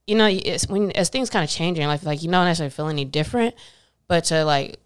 you 0.07 0.15
know, 0.15 0.27
it's 0.27 0.69
when 0.69 0.93
as 0.93 1.09
things 1.09 1.31
kind 1.31 1.45
of 1.45 1.51
change 1.51 1.79
in 1.79 1.83
your 1.83 1.89
life, 1.89 2.05
like 2.05 2.23
you 2.23 2.31
don't 2.31 2.45
necessarily 2.45 2.71
feel 2.71 2.89
any 2.89 3.05
different, 3.05 3.55
but 4.09 4.25
to 4.25 4.45
like 4.45 4.79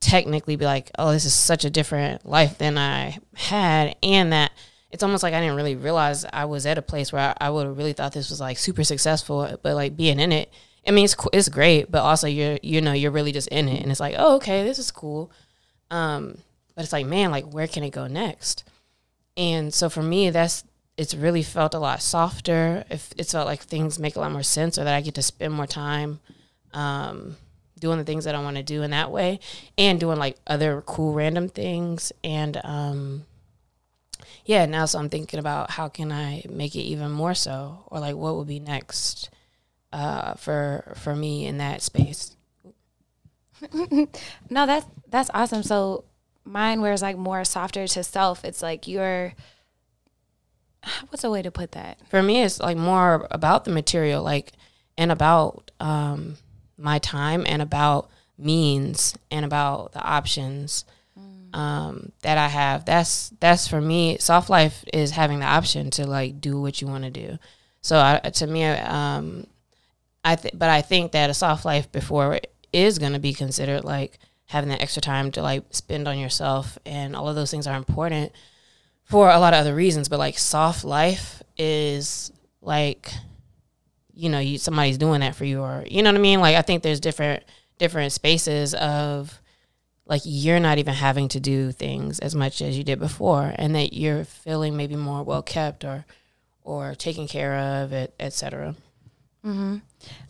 technically 0.00 0.56
be 0.56 0.64
like, 0.64 0.90
oh, 0.98 1.12
this 1.12 1.24
is 1.24 1.34
such 1.34 1.64
a 1.64 1.70
different 1.70 2.26
life 2.26 2.58
than 2.58 2.78
I 2.78 3.18
had, 3.34 3.96
and 4.02 4.32
that 4.32 4.52
it's 4.90 5.02
almost 5.02 5.22
like 5.22 5.34
I 5.34 5.40
didn't 5.40 5.56
really 5.56 5.76
realize 5.76 6.24
I 6.32 6.44
was 6.46 6.66
at 6.66 6.78
a 6.78 6.82
place 6.82 7.12
where 7.12 7.34
I, 7.40 7.46
I 7.46 7.50
would 7.50 7.66
have 7.66 7.76
really 7.76 7.92
thought 7.92 8.12
this 8.12 8.30
was 8.30 8.40
like 8.40 8.58
super 8.58 8.84
successful, 8.84 9.58
but 9.62 9.74
like 9.74 9.96
being 9.96 10.20
in 10.20 10.32
it, 10.32 10.52
I 10.86 10.90
mean, 10.90 11.04
it's 11.04 11.16
it's 11.32 11.48
great, 11.48 11.90
but 11.90 12.00
also 12.02 12.26
you're 12.26 12.58
you 12.62 12.80
know 12.80 12.92
you're 12.92 13.10
really 13.10 13.32
just 13.32 13.48
in 13.48 13.68
it, 13.68 13.82
and 13.82 13.90
it's 13.90 14.00
like, 14.00 14.14
oh, 14.18 14.36
okay, 14.36 14.64
this 14.64 14.78
is 14.78 14.90
cool. 14.90 15.30
Um, 15.90 16.38
but 16.74 16.84
it's 16.84 16.92
like, 16.92 17.06
man, 17.06 17.30
like 17.30 17.52
where 17.52 17.68
can 17.68 17.84
it 17.84 17.90
go 17.90 18.06
next? 18.06 18.64
And 19.36 19.72
so 19.72 19.88
for 19.88 20.02
me, 20.02 20.30
that's 20.30 20.64
it's 20.96 21.14
really 21.14 21.42
felt 21.42 21.74
a 21.74 21.78
lot 21.78 22.02
softer. 22.02 22.84
If 22.90 23.12
it's 23.16 23.32
felt 23.32 23.46
like 23.46 23.62
things 23.62 23.98
make 23.98 24.16
a 24.16 24.20
lot 24.20 24.32
more 24.32 24.42
sense, 24.42 24.78
or 24.78 24.84
that 24.84 24.94
I 24.94 25.00
get 25.00 25.14
to 25.14 25.22
spend 25.22 25.54
more 25.54 25.66
time 25.66 26.20
um, 26.72 27.36
doing 27.78 27.98
the 27.98 28.04
things 28.04 28.24
that 28.24 28.34
I 28.34 28.42
want 28.42 28.56
to 28.56 28.62
do 28.62 28.82
in 28.82 28.90
that 28.90 29.10
way, 29.10 29.40
and 29.78 29.98
doing 29.98 30.18
like 30.18 30.36
other 30.46 30.82
cool 30.82 31.14
random 31.14 31.48
things. 31.48 32.12
And 32.22 32.60
um, 32.64 33.24
yeah, 34.44 34.66
now 34.66 34.84
so 34.84 34.98
I'm 34.98 35.08
thinking 35.08 35.38
about 35.38 35.70
how 35.70 35.88
can 35.88 36.12
I 36.12 36.44
make 36.48 36.74
it 36.74 36.80
even 36.82 37.10
more 37.10 37.34
so, 37.34 37.84
or 37.86 38.00
like 38.00 38.16
what 38.16 38.36
would 38.36 38.48
be 38.48 38.60
next 38.60 39.30
uh, 39.92 40.34
for 40.34 40.92
for 40.96 41.16
me 41.16 41.46
in 41.46 41.58
that 41.58 41.82
space. 41.82 42.36
no, 43.72 44.66
that's 44.66 44.86
that's 45.08 45.30
awesome. 45.32 45.62
So 45.62 46.04
mine 46.44 46.80
wears 46.80 47.02
like 47.02 47.16
more 47.16 47.44
softer 47.44 47.86
to 47.86 48.04
self. 48.04 48.44
It's 48.44 48.62
like 48.62 48.86
you're 48.86 49.34
what's 51.08 51.24
a 51.24 51.30
way 51.30 51.42
to 51.42 51.50
put 51.50 51.72
that? 51.72 51.98
For 52.08 52.22
me 52.22 52.42
it's 52.42 52.60
like 52.60 52.76
more 52.76 53.26
about 53.30 53.64
the 53.64 53.70
material, 53.70 54.22
like 54.22 54.52
and 54.96 55.10
about 55.10 55.70
um 55.80 56.36
my 56.76 56.98
time 56.98 57.44
and 57.46 57.62
about 57.62 58.10
means 58.38 59.16
and 59.30 59.44
about 59.44 59.92
the 59.92 60.02
options 60.02 60.84
mm. 61.18 61.56
um 61.56 62.12
that 62.22 62.38
I 62.38 62.48
have. 62.48 62.84
That's 62.84 63.30
that's 63.40 63.68
for 63.68 63.80
me 63.80 64.18
soft 64.18 64.50
life 64.50 64.84
is 64.92 65.12
having 65.12 65.40
the 65.40 65.46
option 65.46 65.90
to 65.92 66.06
like 66.06 66.40
do 66.40 66.60
what 66.60 66.80
you 66.80 66.86
want 66.86 67.04
to 67.04 67.10
do. 67.10 67.38
So 67.80 67.98
I, 67.98 68.18
to 68.30 68.46
me 68.46 68.64
um 68.64 69.46
I 70.24 70.36
th- 70.36 70.54
but 70.56 70.70
I 70.70 70.82
think 70.82 71.12
that 71.12 71.30
a 71.30 71.34
soft 71.34 71.64
life 71.64 71.90
before 71.90 72.38
is 72.72 72.98
going 72.98 73.12
to 73.12 73.18
be 73.18 73.34
considered 73.34 73.84
like 73.84 74.18
having 74.46 74.70
that 74.70 74.82
extra 74.82 75.02
time 75.02 75.30
to 75.32 75.42
like 75.42 75.64
spend 75.70 76.06
on 76.06 76.18
yourself 76.18 76.78
and 76.86 77.16
all 77.16 77.28
of 77.28 77.34
those 77.34 77.50
things 77.50 77.66
are 77.66 77.76
important 77.76 78.32
for 79.04 79.30
a 79.30 79.38
lot 79.38 79.54
of 79.54 79.60
other 79.60 79.74
reasons 79.74 80.08
but 80.08 80.18
like 80.18 80.38
soft 80.38 80.84
life 80.84 81.42
is 81.56 82.32
like 82.60 83.12
you 84.14 84.28
know 84.28 84.38
you 84.38 84.58
somebody's 84.58 84.98
doing 84.98 85.20
that 85.20 85.34
for 85.34 85.44
you 85.44 85.60
or 85.60 85.84
you 85.88 86.02
know 86.02 86.10
what 86.10 86.18
I 86.18 86.22
mean? 86.22 86.40
Like 86.40 86.56
I 86.56 86.62
think 86.62 86.82
there's 86.82 87.00
different 87.00 87.42
different 87.78 88.12
spaces 88.12 88.74
of 88.74 89.40
like 90.06 90.22
you're 90.24 90.60
not 90.60 90.78
even 90.78 90.94
having 90.94 91.28
to 91.28 91.40
do 91.40 91.72
things 91.72 92.18
as 92.18 92.34
much 92.34 92.60
as 92.60 92.76
you 92.76 92.84
did 92.84 92.98
before 92.98 93.52
and 93.56 93.74
that 93.74 93.92
you're 93.92 94.24
feeling 94.24 94.76
maybe 94.76 94.96
more 94.96 95.22
well 95.22 95.42
kept 95.42 95.84
or 95.84 96.04
or 96.62 96.94
taken 96.94 97.26
care 97.26 97.56
of 97.82 97.92
it 97.92 98.14
etc 98.20 98.74
mm-hmm. 99.44 99.78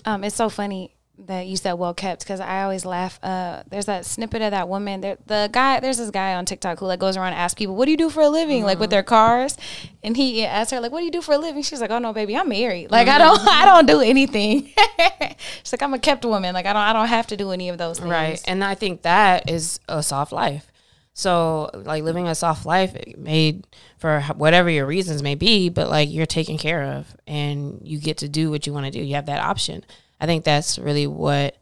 Um, 0.05 0.25
it's 0.25 0.37
so 0.37 0.49
funny 0.49 0.95
that 1.19 1.47
you 1.47 1.57
said 1.57 1.75
well 1.75 1.95
kept 1.95 2.23
because 2.23 2.40
I 2.40 2.62
always 2.62 2.85
laugh. 2.85 3.19
Uh, 3.23 3.62
there's 3.69 3.87
that 3.87 4.04
snippet 4.07 4.42
of 4.42 4.50
that 4.50 4.69
woman. 4.69 5.00
There, 5.00 5.19
the 5.26 5.49
guy, 5.52 5.81
there's 5.81 5.99
this 5.99 6.11
guy 6.11 6.35
on 6.35 6.45
TikTok 6.45 6.78
who 6.78 6.87
like 6.87 7.00
goes 7.00 7.16
around 7.16 7.28
and 7.28 7.37
asks 7.37 7.59
people, 7.59 7.76
"What 7.76 7.85
do 7.85 7.90
you 7.90 7.97
do 7.97 8.11
for 8.11 8.23
a 8.23 8.28
living?" 8.28 8.59
Mm-hmm. 8.59 8.66
Like 8.66 8.78
with 8.78 8.90
their 8.90 9.02
cars, 9.02 9.57
and 10.02 10.16
he 10.16 10.45
asked 10.45 10.71
her 10.71 10.81
like, 10.81 10.90
"What 10.90 11.00
do 11.00 11.04
you 11.04 11.11
do 11.11 11.23
for 11.23 11.33
a 11.33 11.38
living?" 11.38 11.62
She's 11.62 11.81
like, 11.81 11.90
"Oh 11.90 11.99
no, 11.99 12.12
baby, 12.12 12.37
I'm 12.37 12.49
married. 12.49 12.90
Like 12.90 13.09
mm-hmm. 13.09 13.16
I 13.16 13.19
don't, 13.19 13.40
I 13.49 13.64
don't 13.64 13.87
do 13.87 14.00
anything." 14.00 14.73
She's 15.62 15.73
like, 15.73 15.83
"I'm 15.83 15.95
a 15.95 15.99
kept 15.99 16.25
woman. 16.25 16.54
Like 16.54 16.66
I 16.66 16.73
don't, 16.73 16.83
I 16.83 16.92
don't 16.92 17.09
have 17.09 17.26
to 17.28 17.37
do 17.37 17.50
any 17.50 17.69
of 17.69 17.78
those 17.78 17.99
things." 17.99 18.11
Right, 18.11 18.42
and 18.47 18.64
I 18.64 18.75
think 18.75 19.02
that 19.02 19.50
is 19.50 19.81
a 19.88 20.02
soft 20.02 20.33
life. 20.33 20.73
So 21.14 21.71
like 21.75 22.02
living 22.04 22.26
a 22.26 22.35
soft 22.35 22.64
life 22.64 22.97
made 23.19 23.66
for 23.99 24.23
whatever 24.37 24.71
your 24.71 24.87
reasons 24.87 25.23
may 25.23 25.35
be, 25.35 25.69
but 25.69 25.90
like 25.90 26.11
you're 26.11 26.26
taken 26.26 26.57
care 26.57 26.83
of 26.83 27.14
and 27.26 27.81
you 27.85 27.99
get 27.99 28.19
to 28.19 28.28
do 28.28 28.50
what 28.50 28.66
you 28.66 28.73
want 28.73 28.87
to 28.87 28.90
do. 28.90 29.00
You 29.00 29.14
have 29.16 29.26
that 29.26 29.40
option. 29.40 29.85
I 30.23 30.26
think 30.26 30.45
that's 30.45 30.79
really 30.79 31.07
what 31.07 31.57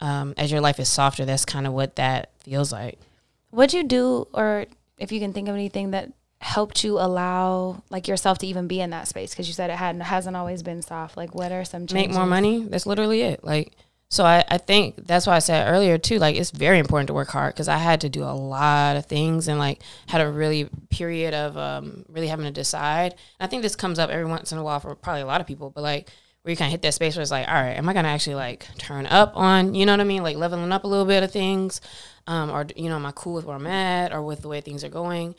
um, 0.00 0.34
as 0.36 0.52
your 0.52 0.60
life 0.60 0.78
is 0.78 0.88
softer, 0.90 1.24
that's 1.24 1.46
kind 1.46 1.66
of 1.66 1.72
what 1.72 1.96
that 1.96 2.30
feels 2.40 2.70
like. 2.70 3.00
What'd 3.50 3.72
you 3.72 3.82
do 3.82 4.28
or 4.34 4.66
if 4.98 5.10
you 5.10 5.20
can 5.20 5.32
think 5.32 5.48
of 5.48 5.54
anything 5.54 5.92
that 5.92 6.12
helped 6.40 6.84
you 6.84 7.00
allow 7.00 7.82
like 7.88 8.06
yourself 8.06 8.36
to 8.38 8.46
even 8.46 8.68
be 8.68 8.78
in 8.78 8.90
that 8.90 9.08
space 9.08 9.30
because 9.30 9.48
you 9.48 9.54
said 9.54 9.70
it 9.70 9.76
hadn't 9.76 10.02
hasn't 10.02 10.36
always 10.36 10.62
been 10.62 10.82
soft 10.82 11.16
like 11.16 11.34
what 11.34 11.50
are 11.50 11.64
some 11.64 11.86
changes? 11.86 12.08
make 12.08 12.14
more 12.14 12.26
money 12.26 12.62
that's 12.64 12.84
literally 12.84 13.22
it 13.22 13.42
like 13.42 13.74
so 14.14 14.24
I, 14.24 14.44
I 14.48 14.58
think 14.58 15.06
that's 15.08 15.26
why 15.26 15.34
I 15.34 15.40
said 15.40 15.68
earlier 15.68 15.98
too, 15.98 16.20
like 16.20 16.36
it's 16.36 16.52
very 16.52 16.78
important 16.78 17.08
to 17.08 17.14
work 17.14 17.30
hard 17.30 17.52
because 17.52 17.66
I 17.66 17.78
had 17.78 18.02
to 18.02 18.08
do 18.08 18.22
a 18.22 18.30
lot 18.30 18.96
of 18.96 19.06
things 19.06 19.48
and 19.48 19.58
like 19.58 19.80
had 20.06 20.20
a 20.20 20.30
really 20.30 20.68
period 20.88 21.34
of 21.34 21.56
um, 21.56 22.04
really 22.08 22.28
having 22.28 22.44
to 22.44 22.52
decide. 22.52 23.12
And 23.12 23.20
I 23.40 23.46
think 23.48 23.62
this 23.62 23.74
comes 23.74 23.98
up 23.98 24.10
every 24.10 24.24
once 24.24 24.52
in 24.52 24.58
a 24.58 24.62
while 24.62 24.78
for 24.78 24.94
probably 24.94 25.22
a 25.22 25.26
lot 25.26 25.40
of 25.40 25.48
people, 25.48 25.68
but 25.68 25.82
like 25.82 26.10
where 26.44 26.50
you 26.50 26.56
kind 26.56 26.68
of 26.68 26.72
hit 26.72 26.82
that 26.82 26.94
space 26.94 27.16
where 27.16 27.22
it's 27.22 27.32
like, 27.32 27.48
all 27.48 27.54
right, 27.54 27.76
am 27.76 27.88
I 27.88 27.92
gonna 27.92 28.08
actually 28.08 28.36
like 28.36 28.68
turn 28.78 29.06
up 29.06 29.32
on, 29.34 29.74
you 29.74 29.84
know 29.86 29.92
what 29.92 30.00
I 30.00 30.04
mean, 30.04 30.22
like 30.22 30.36
leveling 30.36 30.70
up 30.70 30.84
a 30.84 30.86
little 30.86 31.06
bit 31.06 31.24
of 31.24 31.32
things, 31.32 31.80
um, 32.26 32.50
or 32.50 32.66
you 32.76 32.88
know, 32.88 32.96
am 32.96 33.06
I 33.06 33.12
cool 33.12 33.34
with 33.34 33.44
where 33.44 33.56
I'm 33.56 33.66
at 33.66 34.12
or 34.12 34.22
with 34.22 34.42
the 34.42 34.48
way 34.48 34.60
things 34.60 34.84
are 34.84 34.88
going, 34.88 35.34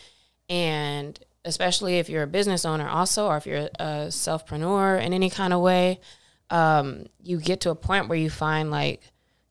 and 0.49 1.17
especially 1.45 1.99
if 1.99 2.09
you're 2.09 2.23
a 2.23 2.27
business 2.27 2.65
owner 2.65 2.87
also, 2.89 3.27
or 3.27 3.37
if 3.37 3.45
you're 3.45 3.69
a 3.79 4.07
selfpreneur 4.09 5.01
in 5.01 5.13
any 5.13 5.29
kind 5.29 5.53
of 5.53 5.61
way 5.61 5.99
um, 6.49 7.05
you 7.21 7.39
get 7.39 7.61
to 7.61 7.69
a 7.69 7.75
point 7.75 8.07
where 8.07 8.17
you 8.17 8.29
find 8.29 8.71
like 8.71 9.01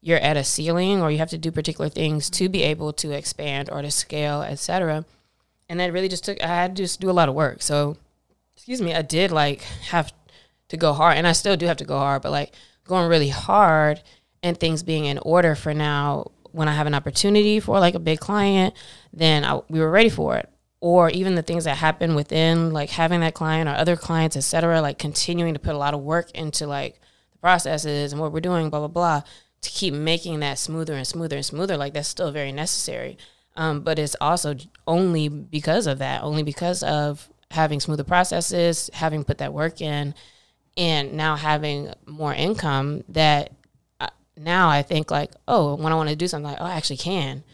you're 0.01 0.19
at 0.19 0.37
a 0.37 0.45
ceiling 0.45 1.01
or 1.01 1.11
you 1.11 1.19
have 1.19 1.31
to 1.31 1.39
do 1.39 1.51
particular 1.51 1.89
things 1.89 2.29
to 2.31 2.49
be 2.49 2.63
able 2.63 2.93
to 2.93 3.11
expand 3.11 3.71
or 3.71 3.83
to 3.83 3.91
scale, 3.91 4.43
etc. 4.43 5.05
And 5.69 5.81
that 5.81 5.93
really 5.93 6.09
just 6.09 6.25
took 6.25 6.43
I 6.43 6.47
had 6.47 6.77
to 6.77 6.83
just 6.83 7.01
do 7.01 7.11
a 7.11 7.13
lot 7.13 7.29
of 7.29 7.35
work. 7.35 7.63
So 7.63 7.97
excuse 8.57 8.81
me, 8.81 8.95
I 8.95 9.03
did 9.03 9.31
like 9.31 9.63
have 9.63 10.13
to 10.69 10.77
go 10.77 10.93
hard 10.93 11.17
and 11.17 11.27
I 11.27 11.33
still 11.33 11.57
do 11.57 11.67
have 11.67 11.77
to 11.79 11.85
go 11.85 11.99
hard, 11.99 12.23
but 12.23 12.33
like 12.33 12.55
going 12.85 13.09
really 13.09 13.29
hard 13.29 14.03
and 14.43 14.59
things 14.59 14.83
being 14.83 15.07
in 15.07 15.19
order 15.19 15.55
for 15.55 15.75
now 15.75 16.31
when 16.53 16.69
I 16.69 16.75
have 16.75 16.87
an 16.87 16.95
opportunity 16.95 17.59
for 17.59 17.81
like 17.81 17.95
a 17.95 17.99
big 17.99 18.21
client, 18.21 18.75
then 19.13 19.45
I, 19.45 19.61
we 19.69 19.81
were 19.81 19.91
ready 19.91 20.09
for 20.09 20.37
it 20.37 20.49
or 20.85 21.09
even 21.09 21.35
the 21.35 21.41
things 21.41 21.65
that 21.65 21.79
happen 21.79 22.15
within 22.15 22.71
like 22.71 22.91
having 22.91 23.21
that 23.21 23.33
client 23.33 23.71
or 23.71 23.73
other 23.73 23.97
clients, 23.97 24.37
etc. 24.37 24.83
Like 24.83 24.99
continuing 24.99 25.55
to 25.55 25.59
put 25.59 25.75
a 25.75 25.79
lot 25.79 25.95
of 25.95 26.01
work 26.01 26.31
into 26.33 26.67
like 26.67 27.01
the 27.33 27.39
processes 27.39 28.13
and 28.13 28.21
what 28.21 28.33
we're 28.33 28.41
doing, 28.41 28.69
blah 28.69 28.81
blah 28.81 28.89
blah, 28.89 29.23
to 29.63 29.71
keep 29.71 29.95
making 29.95 30.41
that 30.41 30.59
smoother 30.59 30.93
and 30.93 31.07
smoother 31.07 31.37
and 31.37 31.47
smoother. 31.47 31.79
Like 31.79 31.95
that's 31.95 32.07
still 32.07 32.31
very 32.31 32.53
necessary. 32.53 33.17
Um, 33.57 33.81
but 33.81 33.99
it's 33.99 34.15
also 34.21 34.57
only 34.87 35.31
because 35.31 35.87
of 35.87 36.01
that, 36.01 36.23
only 36.23 36.43
because 36.43 36.83
of 36.83 37.31
having 37.51 37.81
smoother 37.81 38.05
processes, 38.05 38.91
having 38.93 39.25
put 39.25 39.39
that 39.39 39.55
work 39.55 39.81
in, 39.81 40.15
and 40.77 41.15
now 41.15 41.37
having 41.37 41.93
more 42.07 42.35
income 42.35 43.05
that 43.09 43.53
uh, 44.01 44.09
now 44.37 44.69
I 44.69 44.83
think 44.83 45.11
like, 45.11 45.33
oh, 45.47 45.75
when 45.77 45.93
I 45.93 45.97
want 45.97 46.09
to 46.09 46.17
do 46.17 46.27
something, 46.27 46.51
like, 46.51 46.61
oh, 46.61 46.65
I 46.65 46.75
actually 46.75 46.99
can 46.99 47.45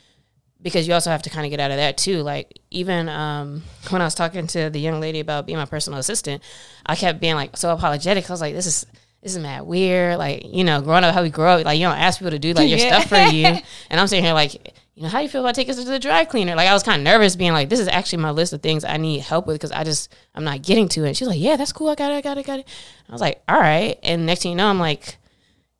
because 0.62 0.86
you 0.86 0.94
also 0.94 1.10
have 1.10 1.22
to 1.22 1.30
kind 1.30 1.46
of 1.46 1.50
get 1.50 1.60
out 1.60 1.70
of 1.70 1.76
that 1.78 1.96
too. 1.96 2.22
Like 2.22 2.60
even 2.70 3.08
um, 3.08 3.62
when 3.90 4.02
I 4.02 4.04
was 4.04 4.14
talking 4.14 4.46
to 4.48 4.70
the 4.70 4.80
young 4.80 5.00
lady 5.00 5.20
about 5.20 5.46
being 5.46 5.58
my 5.58 5.64
personal 5.64 5.98
assistant, 5.98 6.42
I 6.86 6.96
kept 6.96 7.20
being 7.20 7.34
like 7.34 7.56
so 7.56 7.72
apologetic. 7.72 8.28
I 8.28 8.32
was 8.32 8.40
like, 8.40 8.54
this 8.54 8.66
is 8.66 8.86
this 9.22 9.36
is 9.36 9.42
mad 9.42 9.62
weird. 9.62 10.18
Like 10.18 10.42
you 10.44 10.64
know, 10.64 10.80
growing 10.80 11.04
up 11.04 11.14
how 11.14 11.22
we 11.22 11.30
grow 11.30 11.58
up, 11.58 11.64
like 11.64 11.78
you 11.78 11.86
don't 11.86 11.98
ask 11.98 12.18
people 12.18 12.32
to 12.32 12.38
do 12.38 12.52
like 12.52 12.68
your 12.68 12.78
yeah. 12.80 13.00
stuff 13.00 13.08
for 13.08 13.34
you. 13.34 13.46
And 13.46 14.00
I'm 14.00 14.06
sitting 14.06 14.24
here 14.24 14.34
like, 14.34 14.74
you 14.94 15.02
know, 15.02 15.08
how 15.08 15.18
do 15.18 15.24
you 15.24 15.30
feel 15.30 15.40
about 15.42 15.54
taking 15.54 15.74
this 15.74 15.84
to 15.84 15.90
the 15.90 15.98
dry 15.98 16.24
cleaner? 16.24 16.54
Like 16.54 16.68
I 16.68 16.74
was 16.74 16.82
kind 16.82 17.00
of 17.00 17.04
nervous, 17.04 17.36
being 17.36 17.52
like, 17.52 17.68
this 17.68 17.80
is 17.80 17.88
actually 17.88 18.22
my 18.22 18.30
list 18.30 18.52
of 18.52 18.62
things 18.62 18.84
I 18.84 18.96
need 18.96 19.20
help 19.20 19.46
with 19.46 19.54
because 19.54 19.72
I 19.72 19.84
just 19.84 20.12
I'm 20.34 20.44
not 20.44 20.62
getting 20.62 20.88
to 20.90 21.04
it. 21.04 21.16
she's 21.16 21.28
like, 21.28 21.40
yeah, 21.40 21.56
that's 21.56 21.72
cool. 21.72 21.88
I 21.88 21.94
got 21.94 22.12
it. 22.12 22.16
I 22.16 22.20
got 22.20 22.38
it. 22.38 22.46
Got 22.46 22.60
it. 22.60 22.68
I 23.08 23.12
was 23.12 23.20
like, 23.20 23.42
all 23.48 23.58
right. 23.58 23.98
And 24.02 24.26
next 24.26 24.42
thing 24.42 24.52
you 24.52 24.56
know, 24.56 24.68
I'm 24.68 24.78
like 24.78 25.16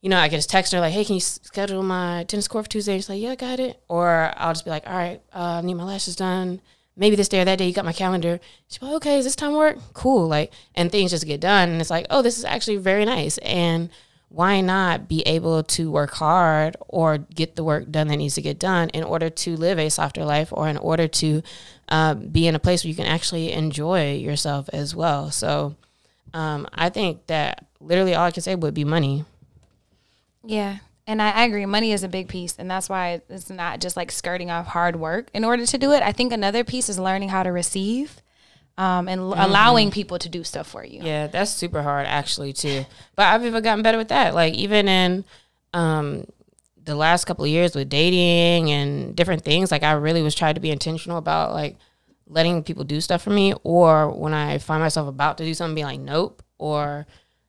you 0.01 0.09
know, 0.09 0.19
I 0.19 0.29
can 0.29 0.39
just 0.39 0.51
text 0.51 0.73
her 0.73 0.81
like, 0.81 0.93
"Hey, 0.93 1.05
can 1.05 1.17
you 1.17 1.21
schedule 1.21 1.83
my 1.83 2.25
tennis 2.25 2.49
court 2.49 2.65
for 2.65 2.71
Tuesday?" 2.71 2.93
And 2.95 3.03
She's 3.03 3.09
like, 3.09 3.21
"Yeah, 3.21 3.33
I 3.33 3.35
got 3.37 3.61
it." 3.61 3.83
Or 3.89 4.33
I'll 4.37 4.53
just 4.53 4.65
be 4.65 4.71
like, 4.71 4.87
"All 4.87 4.97
right, 4.97 5.21
uh, 5.35 5.59
I 5.59 5.61
need 5.61 5.75
my 5.75 5.85
lashes 5.85 6.17
done. 6.17 6.61
Maybe 6.97 7.17
this 7.17 7.29
day 7.29 7.41
or 7.41 7.45
that 7.45 7.57
day. 7.59 7.67
You 7.67 7.75
got 7.75 7.85
my 7.85 7.93
calendar." 7.93 8.41
She's 8.69 8.81
like, 8.81 8.93
"Okay, 8.95 9.19
is 9.19 9.25
this 9.25 9.37
time 9.37 9.55
work? 9.55 9.79
Cool." 9.93 10.27
Like, 10.27 10.53
and 10.75 10.91
things 10.91 11.11
just 11.11 11.27
get 11.27 11.41
done, 11.41 11.69
and 11.69 11.81
it's 11.81 11.91
like, 11.91 12.07
"Oh, 12.09 12.23
this 12.23 12.39
is 12.39 12.45
actually 12.45 12.79
very 12.79 13.05
nice." 13.05 13.37
And 13.39 13.91
why 14.31 14.61
not 14.61 15.09
be 15.09 15.23
able 15.23 15.65
to 15.65 15.91
work 15.91 16.13
hard 16.13 16.77
or 16.89 17.19
get 17.19 17.57
the 17.57 17.65
work 17.65 17.91
done 17.91 18.07
that 18.09 18.17
needs 18.17 18.37
to 18.37 18.41
get 18.41 18.61
done 18.61 18.89
in 18.91 19.03
order 19.03 19.29
to 19.29 19.57
live 19.57 19.77
a 19.79 19.91
softer 19.91 20.25
life 20.25 20.53
or 20.53 20.69
in 20.69 20.77
order 20.77 21.09
to 21.09 21.43
uh, 21.89 22.15
be 22.15 22.47
in 22.47 22.55
a 22.55 22.61
place 22.61 22.85
where 22.85 22.89
you 22.89 22.95
can 22.95 23.07
actually 23.07 23.53
enjoy 23.53 24.15
yourself 24.15 24.71
as 24.73 24.95
well? 24.95 25.33
So, 25.33 25.75
um, 26.33 26.69
I 26.73 26.91
think 26.91 27.27
that 27.27 27.67
literally 27.81 28.15
all 28.15 28.27
I 28.27 28.31
can 28.31 28.43
say 28.43 28.55
would 28.55 28.73
be 28.73 28.85
money. 28.85 29.25
Yeah. 30.45 30.79
And 31.09 31.21
I, 31.21 31.31
I, 31.31 31.45
agree. 31.47 31.67
Money 31.67 31.91
is 31.91 32.05
a 32.05 32.09
big 32.09 32.29
piece. 32.29 32.55
And 32.57 32.71
that's 32.71 32.89
why 32.89 33.23
it's 33.29 33.51
not 33.51 33.81
just 33.81 33.97
like 33.97 34.13
skirting 34.13 34.49
off 34.49 34.69
hard 34.69 34.95
work 34.95 35.29
in 35.35 35.45
order 35.45 35.67
to 35.67 35.79
do 35.79 35.91
it. 35.91 36.05
I 36.05 36.13
think 36.13 36.33
another 36.33 36.63
piece 36.63 36.89
is 36.89 37.01
learning 37.01 37.31
how 37.31 37.43
to 37.43 37.51
receive 37.51 38.23
um, 38.81 39.09
and 39.09 39.21
mm-hmm. 39.21 39.41
allowing 39.41 39.91
people 39.91 40.19
to 40.19 40.29
do 40.29 40.43
stuff 40.43 40.67
for 40.67 40.85
you. 40.85 41.01
Yeah, 41.03 41.27
that's 41.27 41.51
super 41.51 41.83
hard 41.83 42.07
actually, 42.07 42.53
too. 42.53 42.87
But 43.15 43.27
I've 43.27 43.45
even 43.45 43.63
gotten 43.63 43.83
better 43.83 43.99
with 43.99 44.09
that. 44.09 44.35
Like, 44.35 44.55
even 44.55 44.89
in, 44.89 45.25
um, 45.75 46.27
the 46.83 46.95
last 46.95 47.27
couple 47.27 47.45
of 47.45 47.51
years 47.51 47.75
with 47.75 47.89
dating 47.89 48.71
and 48.71 49.15
different 49.15 49.45
things, 49.45 49.71
like 49.71 49.83
I 49.83 49.93
really 49.93 50.23
was 50.23 50.35
trying 50.35 50.55
to 50.55 50.61
be 50.61 50.71
intentional 50.71 51.19
about 51.19 51.53
like 51.53 51.77
letting 52.27 52.63
people 52.63 52.85
do 52.85 53.01
stuff 53.01 53.23
for 53.23 53.31
me, 53.31 53.53
or 53.65 54.11
when 54.11 54.33
I 54.33 54.59
find 54.59 54.83
myself 54.83 55.09
about 55.09 55.39
to 55.39 55.45
do 55.45 55.53
something, 55.53 55.75
be 55.75 55.85
like, 55.85 56.01
nope, 56.01 56.43
or 56.59 57.07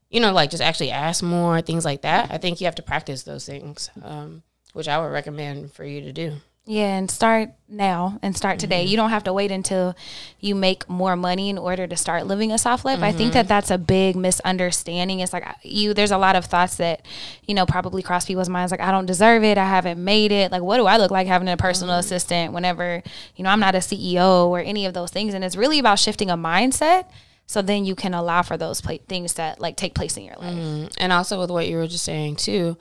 you 0.09 0.19
know, 0.19 0.33
like 0.33 0.49
just 0.49 0.61
actually 0.61 0.91
ask 0.91 1.23
more, 1.23 1.61
things 1.61 1.85
like 1.85 2.01
that. 2.01 2.29
I 2.29 2.37
think 2.37 2.59
you 2.59 2.65
have 2.65 2.75
to 2.75 2.83
practice 2.83 3.23
those 3.23 3.45
things, 3.45 3.89
um, 4.03 4.43
which 4.73 4.89
I 4.89 4.99
would 4.99 5.13
recommend 5.13 5.71
for 5.71 5.85
you 5.85 6.01
to 6.01 6.11
do. 6.11 6.33
Yeah, 6.65 6.95
and 6.95 7.09
start 7.09 7.49
now 7.67 8.19
and 8.21 8.37
start 8.37 8.59
today. 8.59 8.83
Mm-hmm. 8.83 8.91
You 8.91 8.97
don't 8.97 9.09
have 9.09 9.23
to 9.23 9.33
wait 9.33 9.51
until 9.51 9.95
you 10.39 10.53
make 10.53 10.87
more 10.87 11.15
money 11.15 11.49
in 11.49 11.57
order 11.57 11.87
to 11.87 11.97
start 11.97 12.27
living 12.27 12.51
a 12.51 12.59
soft 12.59 12.85
life. 12.85 13.01
I 13.01 13.11
think 13.11 13.33
that 13.33 13.41
mm-hmm. 13.41 13.47
that's 13.47 13.71
a 13.71 13.79
big 13.79 14.15
misunderstanding. 14.15 15.21
It's 15.21 15.33
like 15.33 15.43
you 15.63 15.95
there's 15.95 16.11
a 16.11 16.19
lot 16.19 16.35
of 16.35 16.45
thoughts 16.45 16.77
that, 16.77 17.03
you 17.47 17.55
know, 17.55 17.65
probably 17.65 18.03
cross 18.03 18.27
people's 18.27 18.47
minds 18.47 18.71
like 18.71 18.79
I 18.79 18.91
don't 18.91 19.07
deserve 19.07 19.43
it. 19.43 19.57
I 19.57 19.65
haven't 19.65 20.03
made 20.03 20.31
it. 20.31 20.51
Like 20.51 20.61
what 20.61 20.77
do 20.77 20.85
I 20.85 20.97
look 20.97 21.09
like 21.09 21.25
having 21.25 21.49
a 21.49 21.57
personal 21.57 21.93
mm-hmm. 21.93 22.01
assistant 22.01 22.53
whenever, 22.53 23.01
you 23.35 23.43
know, 23.43 23.49
I'm 23.49 23.59
not 23.59 23.73
a 23.73 23.79
CEO 23.79 24.47
or 24.47 24.59
any 24.59 24.85
of 24.85 24.93
those 24.93 25.09
things 25.09 25.33
and 25.33 25.43
it's 25.43 25.55
really 25.55 25.79
about 25.79 25.97
shifting 25.97 26.29
a 26.29 26.37
mindset 26.37 27.09
so 27.47 27.63
then 27.63 27.85
you 27.85 27.95
can 27.95 28.13
allow 28.13 28.43
for 28.43 28.55
those 28.55 28.81
pla- 28.81 28.97
things 29.09 29.33
that 29.33 29.59
like 29.59 29.77
take 29.77 29.95
place 29.95 30.15
in 30.15 30.25
your 30.25 30.35
life. 30.35 30.53
Mm-hmm. 30.53 30.87
And 30.99 31.11
also 31.11 31.39
with 31.39 31.49
what 31.49 31.67
you 31.67 31.77
were 31.77 31.87
just 31.87 32.05
saying 32.05 32.35
too, 32.35 32.77